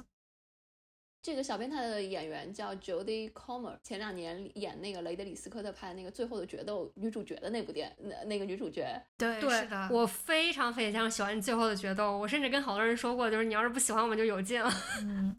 [1.22, 8.86] 这个小变态的演员叫 Jodie Comer，前两年演那个雷德里斯科特拍那个《最后的决斗》女主角的那部电那那个女主角。
[9.17, 14.72] 对，对是的，我非常非常喜欢《最后的决斗》，我甚至跟好多人说过，就是你要是不喜欢，我们就有劲了。
[15.04, 15.36] 嗯。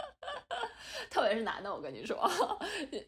[1.09, 2.31] 特别是男的，我跟你说，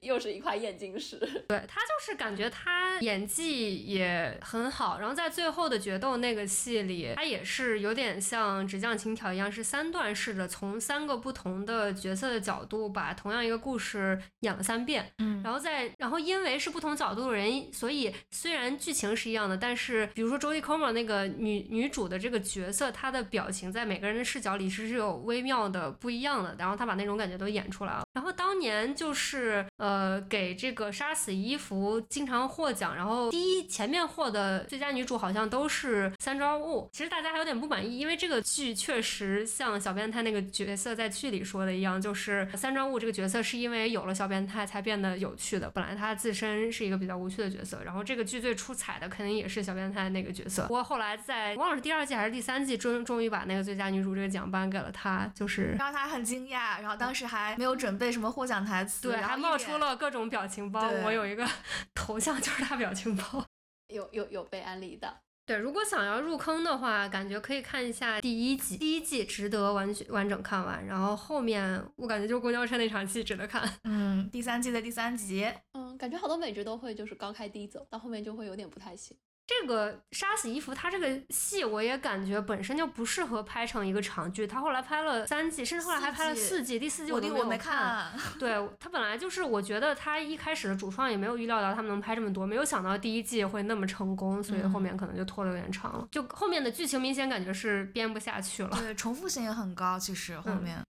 [0.00, 1.16] 又是一块验金石。
[1.46, 15.10] 对他就是感觉他演技也很好，然后在最后的决斗那个戏里，他也是有点像《直降情条》一样，是三段式的，从三个不同的角色的角度把同样一个故事演了三遍。
[15.18, 28.02] 嗯，然后再然后因为是不同角度的人，所以虽然剧情是一样的，但是比如说 Jodie Comer 那个女女主的这个角色，她的表情在每个人的视角里是是有微妙的不一样的，然后她把那种感觉都演出来了。
[28.12, 36.88] 然后当年就是呃给这个杀死伊芙经常获奖，然后第一前面获的最佳女主好像都是三庄雾。
[36.92, 47.82] 其实大家还有点不满意，因为这个剧确实像小变态那个角色在剧里说的一样，就是三庄雾这个角色是因为有了小变态才变得有趣的，本来他自身是一个比较无趣的角色。
[47.84, 50.62] 然后这个剧最出彩的肯定也是小变态那个角色。
[50.62, 60.88] 不过后来在忘了是第二季还是第三季，终终于把那个最佳女主这个奖颁给了她，就是让她很惊讶，然后当时还没有准备什么获奖台词，对，还冒出了各种表情包。
[61.04, 61.48] 我有一个
[61.94, 63.44] 头像就是他表情包，
[63.88, 65.20] 有有有被安利的。
[65.44, 70.86] 对，如果想要入坑的话，感觉可以看一下第一季，第一季值得完完整看完。
[70.86, 73.68] 然后后面我感觉就公交车那场戏值得看。
[73.82, 79.16] 嗯，第三季的第三集，嗯，感觉好多美剧都会就是高开低走，到后面就会有点不太行。
[79.44, 84.46] 这个杀死伊芙，他这个戏我也感觉本身就不适合拍成一个长剧。
[84.46, 88.12] 他后来拍了三季，甚至后来还拍了四季，第四季我都没看。
[88.38, 96.06] 对他本来就是，我觉得他一开始的主创也没有预料到他们能拍这么多，没有想到第一季会那么成功，所以后面可能就拖得有点长了。
[96.10, 98.70] 就后面的剧情明显感觉是编不下去了。
[98.78, 100.80] 对，重复性也很高，其实后面。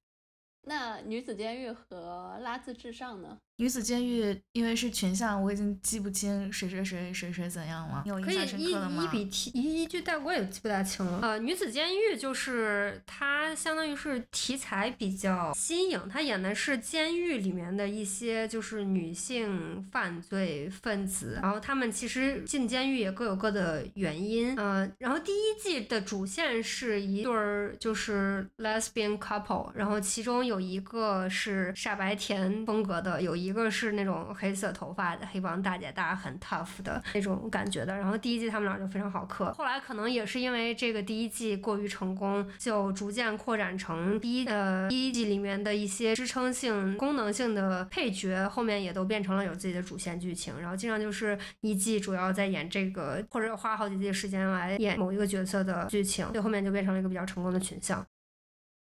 [0.66, 3.38] 那女子监狱和拉字至上呢？
[3.58, 8.02] 女子监狱因为是群像，我已经记不清谁谁谁谁谁怎样了。
[8.04, 9.04] 有印象深刻的吗？
[9.04, 11.20] 一比题一一句带过也记不大清了。
[11.22, 24.58] 呃，女子监狱就是它相当于是题材比较新颖，它演的是监狱里面的一些就是女性犯罪分子，然后他们其实进监狱也各有各的原因。
[24.58, 33.43] 呃，然后第一季的主线是一对儿就是 lesbian couple，然后其中有一个是傻白甜风格的，有一。
[33.44, 37.96] 一个是那种黑色头发的黑帮大姐大，很 tough 的那种感觉的。
[37.96, 50.60] 然后第一季他们俩就非常好磕，后来可能也是因为这个第一季过于成功，就逐渐扩展成第一呃第一季里面的一些支撑性、功能性的配角，后面也都变成了有自己的主线剧情。
[50.60, 58.06] 然后经常就是一季主要在演这个，或者花好几季时间来演某一个角色的剧情，最后面就变成了一个比较成功的群像。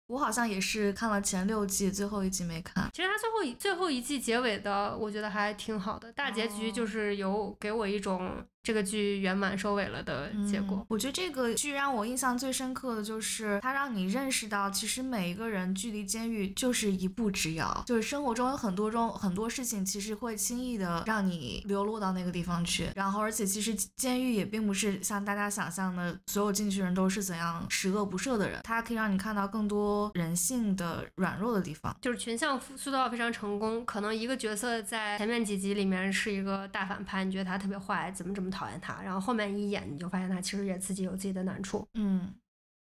[0.07, 2.89] 我好像也是看了前六季，最后一季没看。
[2.93, 8.47] 其实它最后一最后一季结尾的，我觉得还挺好的，大结局就是有给我一种。
[8.65, 22.89] 这个剧圆满收尾了的结果，我觉得这个剧让我印象最深刻的就是它让你认识到，其实每一个人距离监狱就是一步之遥，就是生活中有很多种很多事情，其实会轻易的让你流落到那个地方去。
[22.97, 31.95] 然后，而且其实监狱也并不是像大家想象的，所有进去人都是怎样十恶不赦的人，它可以让你看到更多人性的软弱的地方。
[32.01, 38.54] 就是群像塑造非常成功，可能一个角色在前面几集里面是一个大反派，你觉得他特别坏，怎么怎么。
[38.55, 41.87] 讨厌他，然后后面一演你就发现他其实也自己有自己的难处。
[41.95, 42.33] 嗯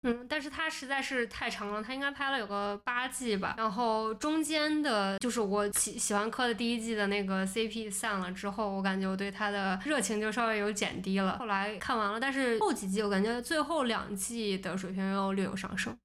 [0.06, 3.56] 嗯，但是他实在是太长了，他应该拍了有个八季吧。
[3.58, 11.38] 然后中间的，就是我喜喜欢磕的第一季的那个 CP 散了之后，我感觉我对他的热情就稍微有减低了。
[11.38, 15.98] 后来看完了，但是后几季我感觉最后两季的水平又略有上升。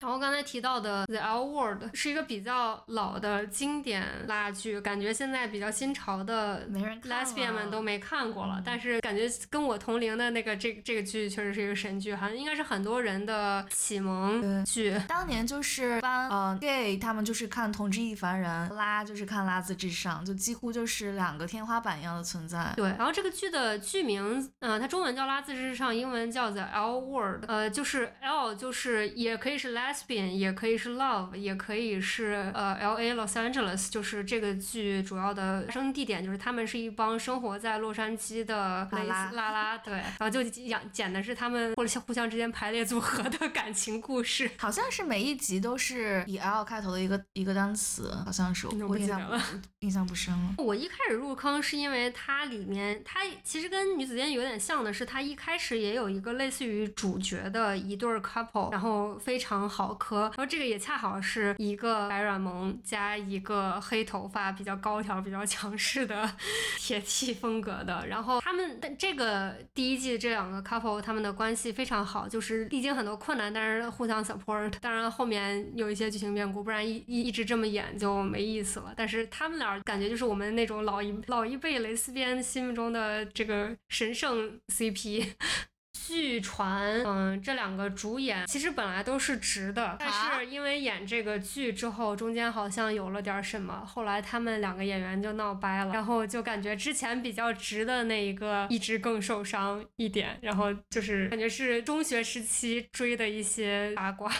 [0.00, 8.62] 然后刚才提到的《The L Word》是一个比较老的经典拉剧，感觉现在比较新潮的 Lesbian 们都没看过了。
[8.62, 14.94] 但是感觉跟我同龄的那个这这个剧确实是一个神剧，好像应该是很多人的启蒙剧。
[15.08, 22.70] 当年就是班呃 Gay 他们就是看《同志亦凡人》，拉就是看《拉字至上》，就几乎就是两个天花板一样的存在。
[22.76, 49.40] 对，然后这个剧的剧名，嗯，它中文叫《拉字至上》，英文叫《The L Word》，呃，就是 L 就是也可以是 l lesbian，也可以是 love，也可以是呃 L A Los Angeles，就是这个剧主要的发生地点，就是他们是一帮生活在洛杉矶的拉拉拉拉，对，然后就讲讲的是他们或者互相之间排列组合的感情故事，好像是每一集都是以 L 开头的一个一个单词，好像是我印象
[49.80, 50.54] 印象不深了。
[50.58, 66.26] 我一开始入坑是因为它里面，它其实跟女子间有点像的是，它一开始也有一个类似于主角的一对 couple，然后非常好磕，然后这个也恰好是一个白软萌加一个黑头发比较高挑、比较强势的
[66.80, 74.72] 铁 T 风格的，然后他们的这个第一季这两个 couple 他们的关系非常好，就是历经很多困难，但是互相 support。
[74.80, 78.94] 当然后面有一些剧情变故，不然一一一直这么演就没意思了。
[78.96, 85.26] 但是他们俩感觉就是我们那种老一老一辈蕾丝边心目中的这个神圣 CP。
[86.06, 104.30] 据传，嗯，这两个主演其实本来都是直的，但是因为演这个剧之后，中间好像有了点什么，后来他们两个演员就闹掰了，然后就感觉之前比较直的那一个一直更受伤一点，然后就是感觉是中学时期追的一些八卦。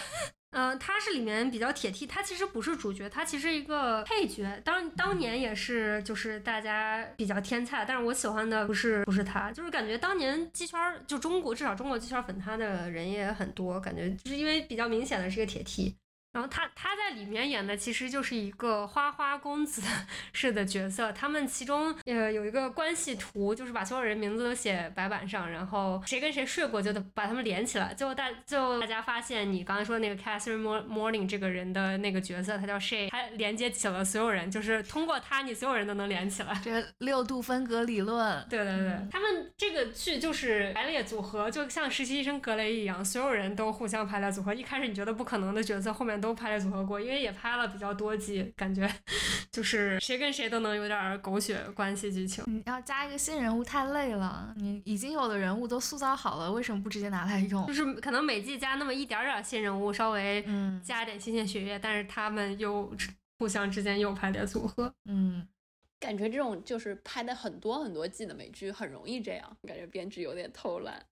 [0.56, 4.58] 嗯，他是里面比较铁 T，他其实不是主角，他其实一个配角。
[4.64, 15.94] 当当年也是，就是大家比较天菜，但是我喜欢的不是不是他，就是感觉当年鸡圈就中国至少中国鸡圈粉他的人也很多，感觉就是因为比较明显的是一个铁 T。
[16.36, 19.80] 然后他他在里面演的其实就是一个花花公子
[20.34, 27.94] 式的角色，他们其中呃有一个关系图，就是把所有人名字都写白板上，然后谁跟谁睡过就得把他们连起来。
[27.94, 36.60] 最后大最后大家发现你刚才说那个 Catherine Morning 这个人的那个角色，他叫 Shay，他连接起了所有人，就是通过他你所有人都能连起来。
[36.62, 44.52] 这六度分隔理论，对对对，他们这个剧就是排列组合，就像实习医生格雷一样，所有人都互相排列组合。
[44.52, 46.25] 一开始你觉得不可能的角色，后面都。
[46.26, 48.90] 都拍了组合过，因为也拍了比较多季，感觉
[49.52, 52.42] 就是谁跟谁都能有点狗血关系剧情。
[52.48, 57.64] 你要加一个新人物太累了，你已经有的人物都塑造好了，为什么不直接拿来用？
[57.68, 60.44] 就是可能每季加那么一点点新人物，稍微
[60.82, 62.92] 加点新鲜血液，但是他们又
[63.38, 64.92] 互相之间又排列组合。
[65.04, 65.46] 嗯，
[66.00, 71.06] 感觉这种就是拍的很多很多季的美剧很容易这样，感觉编剧有点偷懒。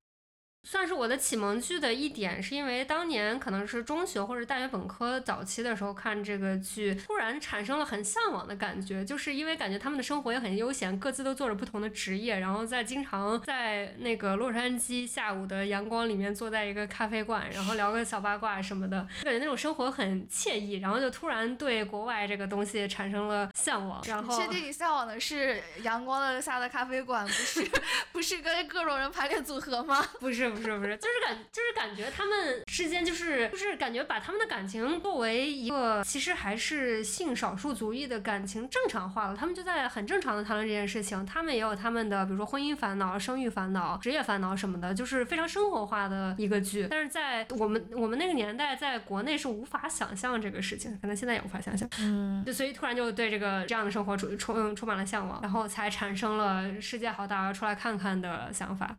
[0.64, 24.02] 算是我的启蒙剧的一点，是因为当年可能是中学或者大学本科早期的时候看这个剧，突然产生了很向往的感觉，就是因为感觉他们的生活也很悠闲，各自都做着不同的职业，然后在经常在那个洛杉矶下午的阳光里面坐在一个咖啡馆，然后聊个小八卦什么的，感觉那种生活很惬意，然后就突然对国外这个东西产生了向往。
[24.06, 27.70] 然后确定你向往的是阳光的下的咖啡馆，不是
[28.12, 30.02] 不是跟各种人排列组合吗？
[30.18, 30.53] 不是。
[30.54, 46.86] 不是不是，就是感就是感觉他们之间就是就是感觉把他们的感情作为一个其实还是性少数族裔的感情正常化了，他们就在很正常的谈论这件事情，他们也有他们的比如说婚姻烦恼、生育烦恼、职业烦恼什么的，就是非常生活化的一个剧。
[46.90, 51.88] 但是在我们我们那个年代，在国内是无法想象这个事情，可能现在也无法想象。
[52.00, 58.96] 嗯，就所以突然就对这个这样的生活充充充满了向往，然后才产生了世界好大，出来看看的想法。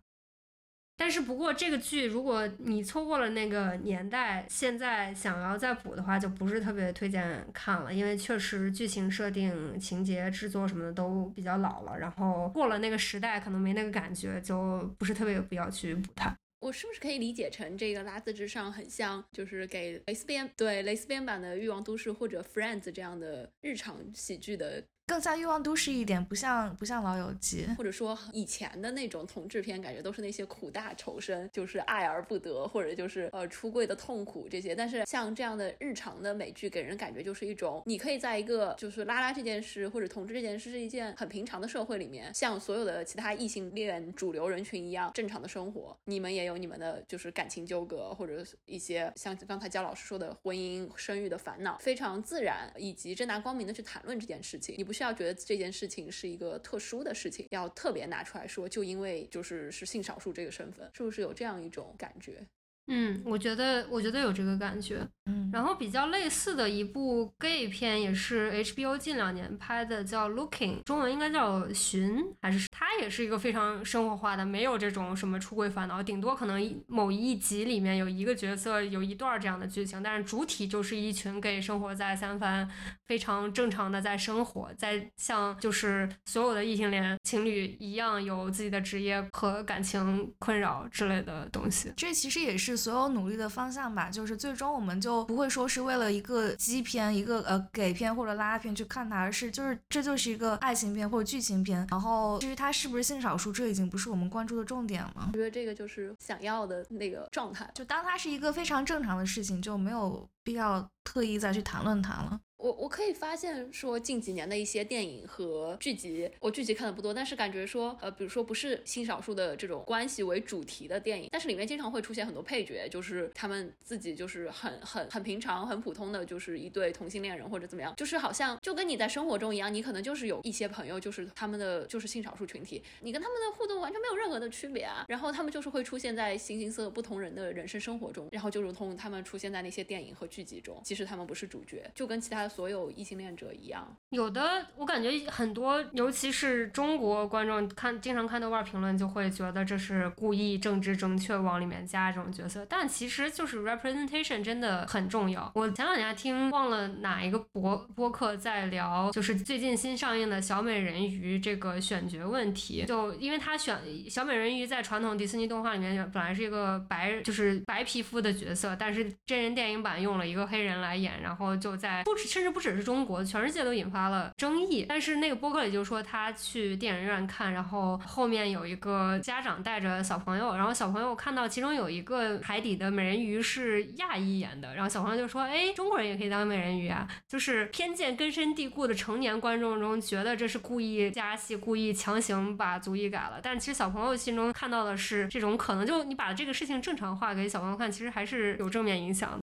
[0.98, 16.34] 但是不过这个剧，如果你错过了那个年代，现在想要再补的话，就不是特别推荐看了，因为确实剧情设定、情节、制作什么的都比较老了，然后过了那个时代，可能没那个感觉，就不是特别有必要去补它。
[16.62, 24.84] 我是不是可以理解成这个拉字之上很像，就是给蕾丝边对蕾丝边版的《欲望都市》或者《Friends》这样的日常喜剧的？
[25.08, 34.74] 更像欲望都市一点，不像不像老友记，或者说以前的那种同志片，感觉都是那些苦大仇深，就是爱而不得，或者就是呃出柜的痛苦这些。
[34.76, 45.96] 但是像这样的日常的美剧，给人感觉就是一种，你可以在一个就是拉拉这件事或者同志这件事是一件很平常的社会里面，像所有的其他异性恋主流人群一样正常的生活。
[46.06, 54.74] 你们也有你们的就是感情纠葛，或者一些像刚才焦老师说的婚姻生育的烦恼，非常自然以及正大光明的去谈论这件事情。
[54.76, 54.95] 你不。
[54.96, 62.48] 需要觉得这件事情是一个特殊的事情，要特别拿出来说，就因为就是是性少数这个身份，是不是有这样一种感觉？
[62.88, 65.08] 嗯，我觉得我觉得有这个感觉。
[65.26, 82.70] 嗯，然后比较类似的一部 gay 片也是 HBO 近两年拍的，叫《Looking》，中文应该叫《寻》，还是它它也是一个非常生活化的，没有这种什么出轨烦恼，顶多可能某一集里面有一个角色有一段这样的剧情，但是主体就是一群 gay 生活在三藩，
[83.06, 91.92] 非常正常的在生活，在像就是所有的异性恋情侣一样有自己的职业和感情困扰之类的东西。
[91.98, 105.30] 这其实也是所有努力的方向吧，就是最终我们就不会说是为了一个基片、一个呃给片或者拉片去看它，而是就是这就是一个爱情片或者剧情片，然后至于它是不是性少数，这已经不是我们关注的重点了。
[105.34, 112.40] 我觉得这个就是想要的那个状态，就当它是一个非常正常的事情，就没有必要特意再去谈论它了。
[112.58, 142.46] 我我可以发现说近几年的一些电影和剧集，我剧集看的不多，但是感觉说，呃，比如说不是性少数的这种关系为主题的电影，但是里面经常会出现很多配角，就是他们自己就是很很很平常、很普通的，就是一对同性恋人或者怎么样，就是好像就跟你在生活中一样，你可能就是有一些朋友，就是他们的就是性少数群体，你跟他们的互动完全没有任何的区别啊，然后他们就是会出现在形形色色不同人的人生生活中，然后就如同他们出现在那些电影和剧集中，即使他们不是主角，就跟其他。
[142.48, 155.52] 所有异性恋者一样，有的我感觉很多，尤其是中国观众看经常看豆瓣评论，就会觉得这是故意政治正确往里面加这种角色，但其实就是 representation 真的很重要。
[155.56, 163.78] 我前两年听忘了哪一个博播客在聊，就是最近新上映的小美人鱼这个选角问题，就因为他选
[164.10, 174.86] 小美人鱼在传统迪士尼动画里面本来是一个白就是白皮肤的角色，但是真人电影版用了一个黑人来演，然后就在不止甚至不只是中国，全世界都引发了争议。
[174.88, 193.40] 但是那个播客里就说他去电影院看，然后后面有一个家长带着小朋友，然后小朋友看到其中有一个海底的美人鱼是亚裔演的，然后小朋友就说：“哎，中国人也可以当美人鱼啊！”就是偏见根深蒂固的成年观众中觉得这是故意加戏、故意强行把族裔改了。
[193.42, 199.40] 但其实小朋友心中看到的是这种可能，就你把这个事情正常化给小朋友看，其实还是有正面影响。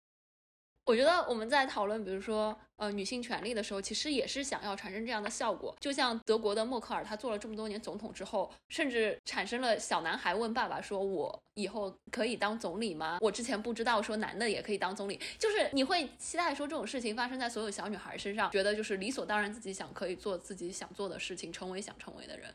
[0.88, 5.76] 我觉得我们在讨论，比如说，呃，女性权利的时候，其实也是想要产生这样的效果。
[5.78, 22.48] 就像德国的默克尔，她做了这么多年总统之后，甚至产生了小男孩问爸爸说：“我以后可以当总理吗？”我之前不知道说男的也可以当总理，就是你会期待说这种事情发生在所有小女孩身上，觉得就是理所当然，自己想可以做自己想做的事情，成为想成为的人。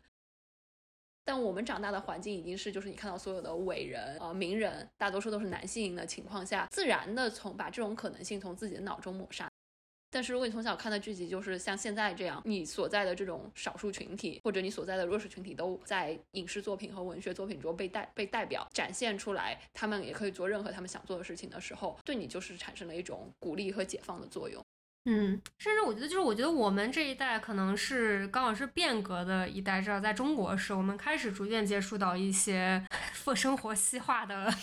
[1.25, 9.49] 但我们长大的环境已经是，就是你看到所有的伟人啊、名人，大多数都是男性的情况下，自然的从把这种可能性从自己的脑中抹杀。
[10.11, 24.63] 但是如果你从小看的剧集就是像现在这样，你所在的这种少数群体或者你所在的弱势群体都在影视作品和文学作品中被代被代表展现出来，他们也可以做任何他们想做的事情的时候，对你就是产生了一种鼓励和解放的作用。
[25.05, 32.81] 嗯，甚至我觉得，就是我觉得我们这一代可能是刚好是变革的一代，至少在中国是我们开始逐渐接触到一些
[33.35, 34.53] 生活西化的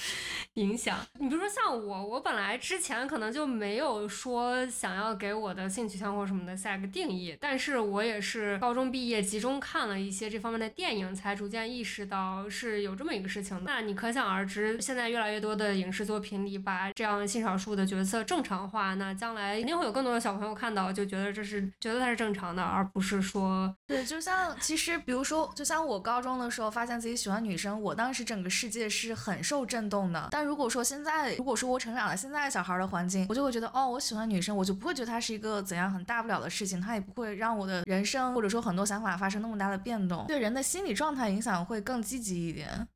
[0.54, 0.98] 影响。
[1.18, 13.62] 你比如说像我，我本来之前可能就没有说想要给我的性取向或什么的下一个定义，但是我也是高中毕业集中看了一些这方面的电影，才逐渐意识到是有这么一个事情的。
[13.66, 20.20] 那你可想而知，现在越来越多的影视作品里把这样性少数的角色正常化，那将来一定会有更多的。
[20.20, 24.04] 小朋友看到就觉得这是觉得它是正常的，而不是说对。
[24.04, 30.28] 就像其实比如说，就像我高中的时候发现自己喜欢女生，我当时整整个世界是很受震动的。
[30.30, 42.88] 但如果说现在，如果说我成长了现在小孩的环境，我就会觉得哦，我喜欢女生，我就不会觉得她是一个怎样很大不了的事情，她也不会让我的人生或者说很多想法发生那么大的变动，对人的心理状态影响会更积极一点。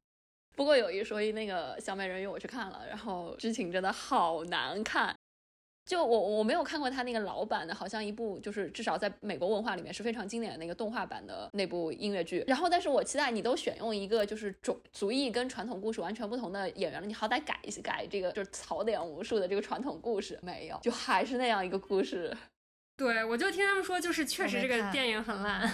[0.57, 5.15] 不过有一说一，那个小美人鱼我去看了，然后剧情真的好难看。
[5.87, 12.43] 就我我没有看过他那个老版的，好像一部就是至少在美国文化里面是非常经典的那个动画版的那部音乐剧。
[12.47, 22.35] 然后，但是我期待你都选用一个就是种族裔跟传统故事完全不同的演员了，你好歹改一改这个就是槽点无数的这个传统故事，没有，就还是那样一个故事。
[22.97, 25.71] 对，我就听他们说，就是确实这个电影很烂。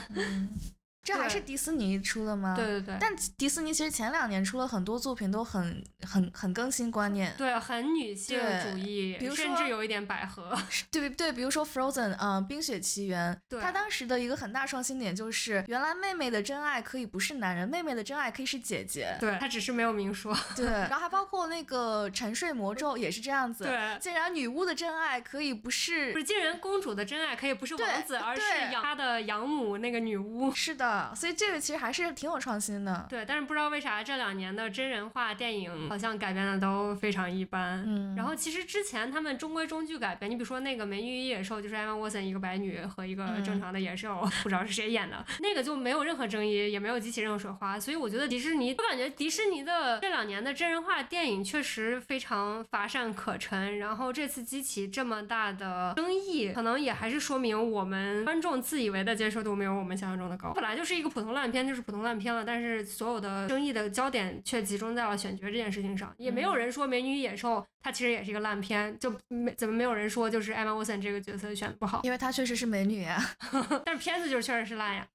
[1.02, 2.54] 这还是迪士尼出的吗？
[2.54, 2.96] 对对对。
[3.00, 7.34] 但迪士尼其实前两年出了很多作品，都很很很更新观念。
[7.38, 10.56] 对，很女性主义，甚至有一点百合。
[10.90, 13.40] 对对，比如说 Frozen，嗯，冰雪奇缘。
[13.48, 13.60] 对。
[13.60, 19.16] 它当时的一个很大创新点就是，原来妹妹的真爱可以不是男人，妹妹的真爱可以是姐姐。
[19.18, 20.36] 对，她只是没有明说。
[20.54, 20.66] 对。
[20.66, 23.64] 然后还包括那个沉睡魔咒也是这样子。
[23.64, 23.98] 对。
[23.98, 30.52] 竟然女巫的真爱可以不是，不是竟然公主的真爱可以不是王子，而是养她的养母那个女巫。
[30.54, 30.89] 是的。
[30.90, 33.06] 的，所以这个其实还是挺有创新的。
[33.08, 37.84] 对，但是不知道为啥这两年的真人化电影好像改编的都非常一般。
[37.86, 47.78] 嗯，然后其实之前他们中规中矩改编，你比如说那个《美女与野兽》，就是艾玛沃森一个白女和一个正常的野兽，不知道是谁演的，那个就没有任何争议，也没有激起任何水花。
[47.78, 53.78] 所以我觉得迪士尼，我感觉迪士尼的这两年的真人化电影确实非常乏善可陈。
[53.78, 60.52] 然后这次激起这么大的争议，可能也还是说明我们观众自以为的接受度没有我们想象中的高。
[60.52, 73.18] 本来就是一个普通烂片，就是普通烂片了，但是所有的争议的焦点却集中在了选角这件事情上，也没有人说《美女与野兽》它其实也是一个烂片，就没怎么没有人说就是艾玛沃森这个角色选的不好，因为她确实是美女啊，
[73.84, 75.06] 但是片子就是确实是烂呀。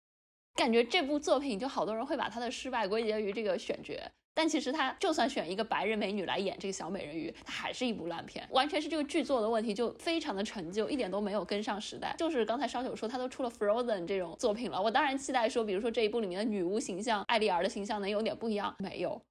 [0.56, 3.94] 感觉这部作品就好多人会把他的失败归结于这个选角。
[4.36, 12.14] 但其实他就算选一个白人美女来演这个小美人鱼，它还是一部烂片，完全是这个剧作的问题，就非常的陈旧，一点都没有跟上时代。
[12.18, 19.22] 就是刚才烧酒说他都出了 Frozen 这种作品了，我当然期待说，比如说这一部里面的女巫形象艾丽儿的形象能有点不一样，没有，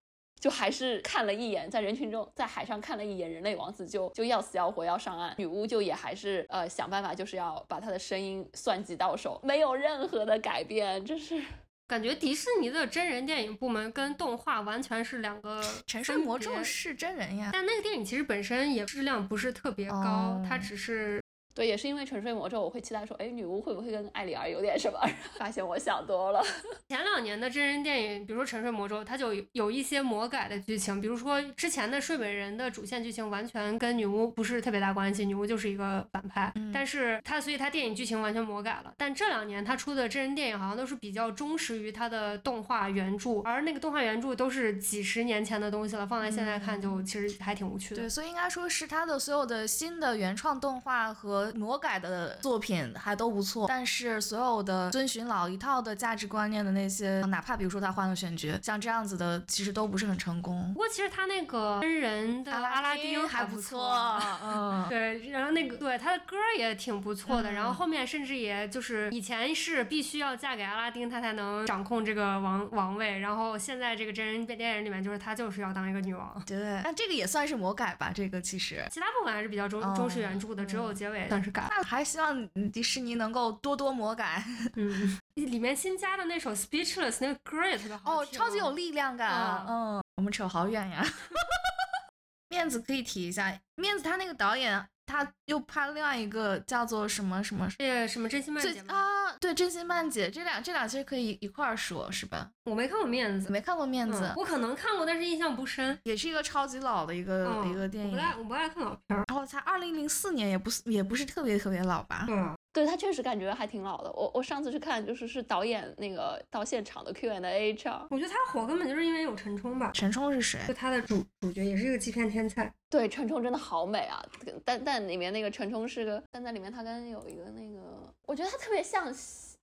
[0.41, 11.43] 就还是看了一眼，在人群中，在海上看了一眼人类王子就就要死要活要上岸，女巫就也还是呃想办法就是要把她的声音算计到手，没有任何的改变，这是。
[11.87, 15.63] 感觉迪士尼的真人电影部门跟动画完全是两个。
[15.87, 21.24] 沉睡魔咒是真人呀，但那个电影其实本身也质量不是特别高，它只是。
[21.55, 24.99] 对，也是因为沉睡魔咒，我会期待说，哎，女巫会不会跟艾丽儿有点什么？
[25.39, 26.43] 发现我想多了。
[26.89, 36.53] 前两年的真人电影，比如说沉睡魔咒，它就有一些魔改的剧情，比如说之前的睡美人的主线剧情完全跟女巫不是特别大关系，女巫就是一个反派。
[36.73, 38.93] 但是它，所以它电影剧情完全魔改了。
[38.99, 48.03] 但这两年它出的真人电影好像都是比较忠实于它的动画原著，而那个动画原著都是几十年前的东西了，放在现在看就其实还挺无趣的。
[48.03, 51.44] 对，所以应该说是它的所有的新的原创动画和。
[51.53, 60.73] 魔改的作品还都不错，但是所有的遵循老一套的价值观念的那些，哪怕比如说他换了选角，像这样子的，其实都不是很成功。
[60.73, 76.43] 不过其实他那个真人的阿拉丁还不错， 嗯，对，然后那个对他的歌也挺不错的，然后后面甚至也就是以前是必须要嫁给阿拉丁，他才能掌控这个王王位，然后现在这个真人电影里面就是他就是要当一个女王。
[76.47, 81.67] 对，但这个也算是魔改吧，这个其实其他部分还是比较忠忠实原著的，只有结尾算是改。
[81.71, 84.45] 那还希望迪士尼能够多多魔改。
[84.77, 89.65] 嗯， 里面新加的那首 Speechless 那个歌也特别好哦，超级有力量感。
[89.69, 91.05] 嗯，我们扯好远呀。
[92.51, 94.87] 面子可以提一下，面子他那个导演。
[95.07, 99.33] 他又拍了另外一个叫做什么什么，是，什么真心慢姐啊？
[99.41, 102.51] 对，真心慢姐，这俩这俩其实可以一块儿说，是吧？
[102.65, 105.99] 我没看过面子，没看过面子，我可能看过，但是印象不深。
[106.05, 109.25] 也是一个超级老的一个一个电影，我不爱我不爱看老片儿。
[109.29, 112.27] 然后才二零零四年，也不是也不是特别特别老吧？
[112.29, 112.55] 嗯。
[112.75, 114.13] 对他确实感觉还挺老的。
[114.13, 118.05] 我我上次去看，就是是导演那个到现场的 Q&A 场。
[118.11, 119.93] 我觉得他火根本就是因为有陈冲吧。
[119.95, 120.59] 陈冲是谁？
[120.67, 122.75] 就他的主主角也是一个欺骗天才。
[122.91, 124.21] 对，陈冲真的好美啊！
[124.65, 129.07] 但但里面那个陈冲是个，但在里面他跟有一个那个，我觉得他特别像，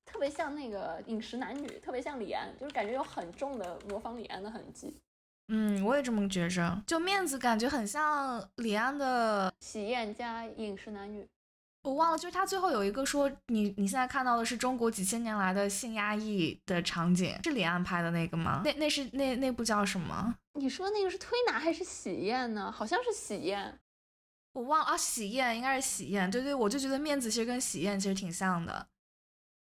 [0.06, 4.96] 特别像那个饮食男女，特别像李安，就是感觉有很重的模仿李安的痕迹。
[5.50, 6.82] 嗯，我也这么觉着。
[6.88, 11.28] 就面子感觉很像李安的喜宴加饮食男女。
[11.84, 18.62] 我忘了，就是他最后有一个说，你你现在看到的是中国几千年来的性压抑的场景，是李安拍的那个吗？
[18.64, 20.36] 那那是那那部叫什么？
[20.54, 22.72] 你说那个是推拿还是喜宴呢？
[22.72, 23.80] 好像是喜宴，
[24.54, 26.30] 我忘了啊，喜宴应该是喜宴。
[26.30, 28.88] 对对，我就觉得面子其实跟喜宴其实挺像的。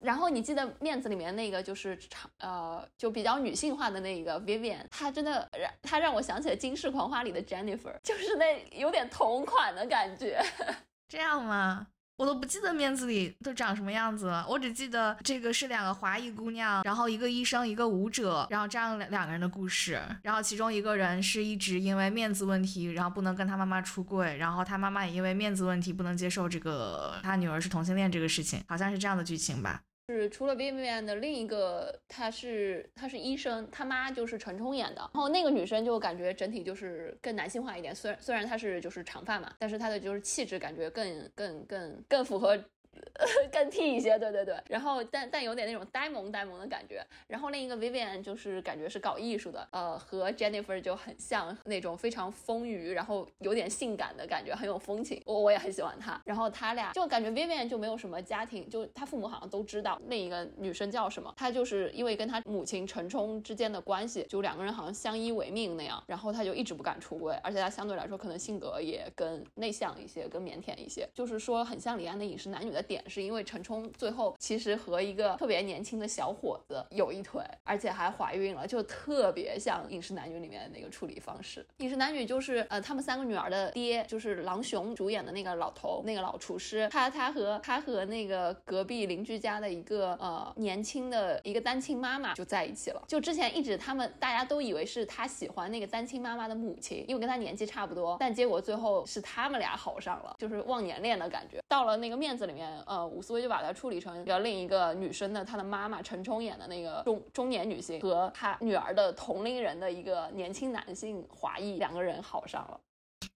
[0.00, 10.42] 然后你记得面子里面那个就是长呃，就比较女性化的那个 Vivian，她真的让她让我想起了《惊世狂花》里的 Jennifer，就是那有点同款的感觉。
[11.08, 11.86] 这样吗？
[12.20, 29.80] 我都不记得面子里都长什么样子了，我只记得这个是两个华裔姑娘，然后一个医生，一个舞者，然后这样两两个人的故事，然后其中一个人是一直因为面子问题，然后不能跟他妈妈出柜，然后他妈妈也因为面子问题不能接受这个他女儿是同性恋这个事情，好像是这样的剧情吧。
[30.11, 35.00] 是除了 Vivian 的另一个，他是他是医生，他妈就是陈冲演的。
[35.00, 42.58] 然后那个女生就感觉整体就是更男性化一点，虽然虽然她是就是长发嘛，但是她的就是气质感觉更更更更符合。
[43.53, 47.05] 更 T 一些，对对对，然后但但有点那种呆萌呆萌的感觉。
[47.28, 55.22] 然后另一个 Vivian 就是感觉是搞艺术的，呃，和 Jennifer 就很像那种非常丰腴，然后有点性感的感觉，很有风情。
[55.26, 56.20] 我我也很喜欢她。
[56.24, 61.32] 然后他俩就感觉 Vivian 就没有什么家庭，就他父母好像都知道另一个女生叫什么。
[61.36, 66.03] 她就是因为跟她母亲陈冲之间的关系，就两个人好像相依为命那样。
[66.07, 72.79] 然后她就一直不敢出柜，而且她相对来说可能性格也更内向一些，更腼腆一些，就是说很像李安的饮食男女的。
[72.80, 81.60] 的点是因为陈冲最后其实和一个特别年轻的小伙子有一腿，而且还怀孕了，就特别像《饮食男女》里面的那个处理方式。
[81.78, 93.02] 《饮食男女》就是呃，他们三个女儿的爹就是郎雄主演的那个老头，那个老厨师，他他和他和那个隔壁邻居家的一个呃年轻的一个单亲妈妈就在一起了。
[93.06, 101.60] 就之前一直他们大家都以为是他喜欢那个单亲妈妈的母亲，因为跟他年纪差不多，但结果最后是他们俩好上了，就是忘年恋的感觉。
[101.68, 112.80] 到了那个面子里面，呃，伍思薇就把它处理成要另一个女生的她的妈妈陈冲演的那个中中年女性和她女儿的同龄人的一个年轻男性华裔两个人好上了。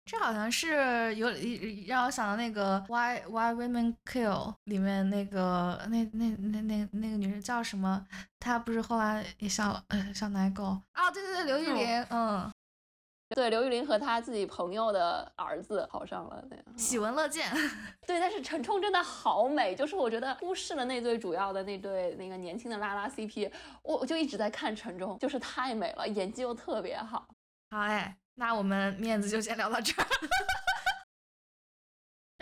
[0.06, 1.28] 这好像是有
[1.86, 8.06] 让我想到那个《Why Why Women Kill》里面那个那那那那那个女生叫什么？
[8.38, 11.10] 她不是后来也小呃小奶狗啊？
[11.10, 12.50] 对对对，刘玉玲，嗯，
[13.34, 17.50] 对，刘玉玲和她自己朋友的儿子好上了，那样喜闻乐见。
[18.06, 23.50] 对，但是陈冲真的好美，就是我觉得忽视了那对主要的那对那个年轻的拉拉 CP，
[23.82, 27.26] 我我就一直在看陈冲，就是太美了，演技又特别好。
[27.70, 28.16] 好哎。
[28.36, 30.06] 那我们面子就先聊到这儿。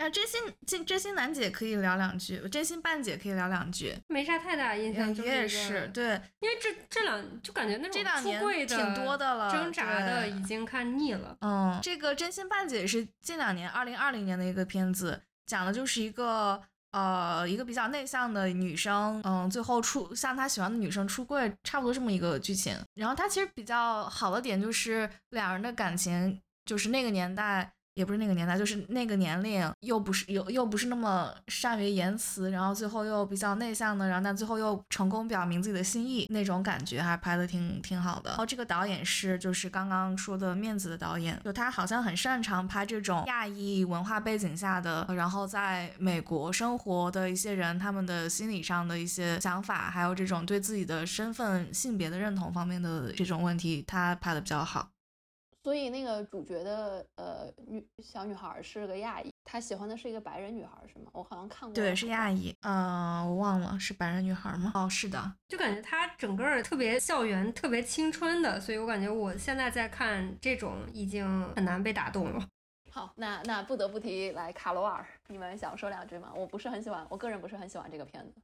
[0.03, 5.15] 那真心真真心楠姐可以聊两句，真心半姐可以聊两句，没啥太大印象。
[5.15, 11.37] 也是对，因为这这两就感觉那种出柜的挺多的了，挣扎的已经看腻了。
[11.39, 16.61] 嗯，这个真心半姐是近两年二零二零年的一个片子，讲的就是一个。
[16.91, 22.77] 呃，一个比较内向的女生，嗯，最后出向她喜欢的女生出柜，差不多这么一个剧情。
[22.93, 27.73] 然后她其实比较好的点就是两人的感情，就是那个年代。
[27.95, 38.31] 也不是那个年代，就是那个年龄，又不是又又不是那么善于言辞，然后最后又比较内向的，然后但最后又成功表明自己的心意，那种感觉还拍的挺挺好的。
[38.31, 54.92] 然后这个导演是就是刚刚说的面子的导演，就他好像很擅长拍这种亚裔文化背景下的，然后在美国生活的一些人他们的心理上的一些想法，还有这种对自己的身份性别的认同方面的这种问题，他拍的比较好。
[55.63, 61.09] 所以那个主角的呃女小女孩是个亚裔，她喜欢的是一个白人女孩，是吗？
[61.13, 61.73] 我好像看过。
[61.73, 62.53] 对，是亚裔。
[62.63, 64.71] 嗯，我忘了是白人女孩吗？
[64.75, 65.33] 哦，是的。
[65.47, 72.45] 就感觉她整个特别校园，特别青春的，所以我感觉我现在在看这种已经很难被打动了。
[72.91, 76.31] 好，那那不得不提来卡罗尔，你们想说两句吗？
[76.35, 78.41] 我不是很喜欢，我个人不是很喜欢这个片子。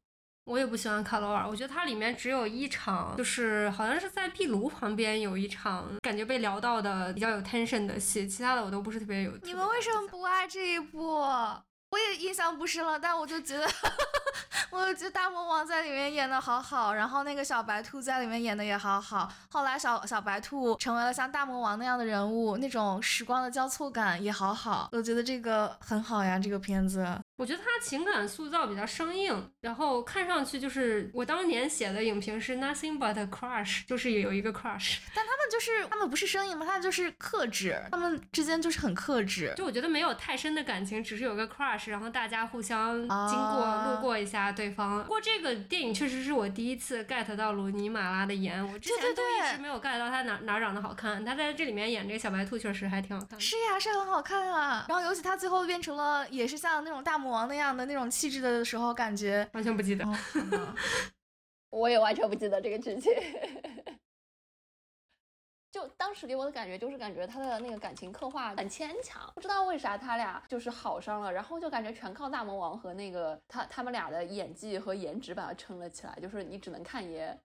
[0.50, 9.32] 我也不喜欢卡罗尔，我觉得它里面只有一场，就是好像是在壁炉旁边有一场，感觉被聊到的比较有 tension 的戏，其他的我都不是特别有。
[9.44, 11.20] 你们为什么不爱这一部？
[11.92, 13.68] 我也印象不深了，但我就觉得，
[14.72, 19.32] 我就觉得大魔王在里面演的好好，然后那个小白兔在里面演的也好好。
[19.52, 24.90] 后来小小白兔成为了像大魔王那样的人物，那种时光的交错感也好好。
[24.92, 27.08] 我觉得这个很好呀，这个片子。
[27.40, 34.98] 我觉得他情感塑造比较生硬，然后看上去就是我当年写的影评是 nothing but a crush，就是有一个 crush。
[35.16, 36.66] 但他们就是他们不是生硬吗？
[36.66, 39.54] 他就是克制，他们之间就是很克制。
[39.56, 45.02] 就我觉得没有太深的感情，只是有个 crush，然后大家互相经过路过一下对方。
[45.04, 51.24] 不过这个电影确实是我第一次 get 到鲁尼马拉的颜，我之前都一直没有 get 到他哪哪长得好看。
[51.24, 53.40] 他在这里面演这个小白兔确实还挺好看。
[53.40, 54.86] 是呀，是很好看啊。
[54.90, 57.29] 然后尤其他最后变成了也是像那种大魔。
[57.30, 60.06] 王那样的那种气质的时候，感觉完全不记得。
[61.72, 63.14] 我也完全不记得这个剧情。
[65.72, 77.40] 就当时给我的感觉，就是感觉他的那个感情刻画很牵强，不知道为啥他俩就是好上了，然后就感觉全靠大魔王和那个他他们俩的演技和颜值把他撑了起来，就是你只能看爷。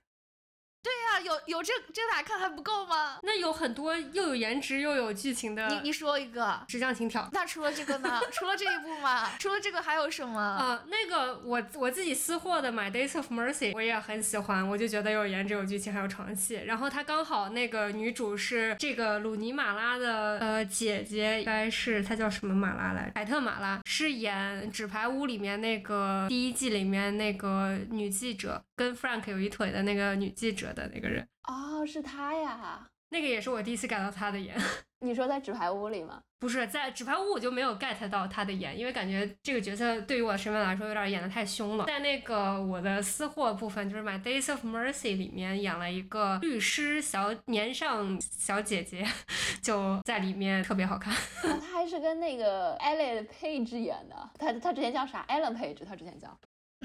[0.84, 3.18] 对呀，有有这这俩看还不够吗？
[3.22, 5.66] 那有很多又有颜值又有剧情的。
[5.68, 7.22] 你你说一个《直降情条》。
[7.32, 8.20] 那除了这个呢？
[8.30, 9.30] 除了这一部吗？
[9.38, 10.38] 除了这个还有什么？
[10.38, 16.60] 啊， 那个我我自己私货的《My Days of Mercy》我也很喜欢，我就觉得有颜值、有剧情还有床戏。
[16.66, 23.10] 然后它刚好那个女主是这个鲁尼马拉的呃姐姐，应该是她叫什么马拉来？
[23.14, 30.64] 凯特马拉是演《纸牌屋》里面那个第一季里面那个女记者，跟 Frank 有一腿的那个女记者。
[30.74, 34.56] 的那个人哦，是他呀，那个也是我第一次 get 到他的颜。
[35.00, 36.20] 你说在纸牌屋里吗？
[36.40, 41.84] 不是，在纸牌屋我就没有 get 到他的颜，因为感觉这个角色对于我的身份来说有点演的太凶了。
[41.84, 49.06] 在那个我的私货部分，就是《My Days of Mercy》里面演了一个律师小年上小姐姐，
[49.62, 51.14] 就在里面特别好看。
[51.42, 56.36] 他还是跟那个 Ellen Page 演的，他他之前叫啥？Ellen Page，他之前叫。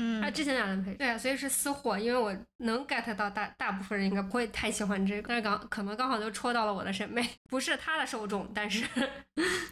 [0.02, 8.88] 嗯，他，之前两人配，对啊，所以是私货，因为我能 get 到大大部分人应该不会太喜欢这个，但是刚可能刚好就戳到了我的审美，不是他的受众，但是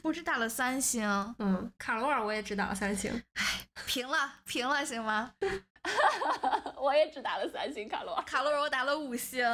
[0.03, 1.07] 我只打了三星，
[1.39, 3.43] 嗯，卡罗尔我也只打了三星，唉，
[3.85, 5.31] 平了，平了，行吗？
[6.75, 9.45] 我也只打了三星，卡罗尔，卡罗尔我打了五星。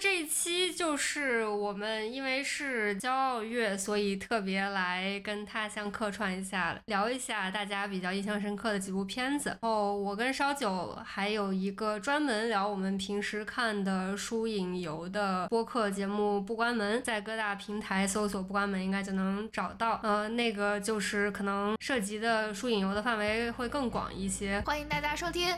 [0.00, 9.56] 这一期就是我们因为是骄傲月，所以特别来跟他乡客串一下，聊一下大家比较印象深刻的几部片子。
[9.60, 20.00] 哦，我跟烧酒还有一个专门聊我们平时看的书影游的播客节目《不关门》，在各大平台搜索“不关门”应该就能找到。
[20.02, 25.54] 呃，那个就是可能涉及的书影游的范围会更广一些，欢迎大家收听。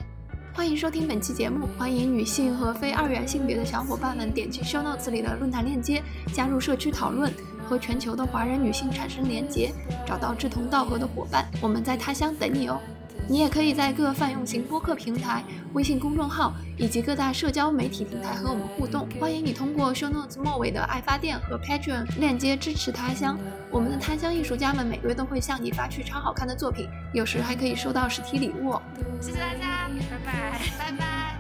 [0.57, 6.01] 欢迎收听本期节目，欢迎女性和非二元性别的小伙伴们点击 show notes 里的论坛链接，
[6.33, 7.29] 加入社区讨论，
[7.69, 9.73] 和全球的华人女性产生连结，
[10.07, 11.51] 找到志同道合的伙伴。
[11.61, 12.81] 我们在他乡等你哦！
[13.29, 19.09] 你也可以在各泛用型播客平台、微信公众号以及各大社交媒体平台和我们互动。
[19.21, 23.39] 欢迎你通过 show notes 末尾的爱发电和 Patreon 链接支持他乡。
[23.71, 28.79] 我们的他乡艺术家们每个月都会向你发去超好看的作品，有时还可以收到实体礼物。
[29.21, 31.34] 谢谢大家，拜拜，拜拜。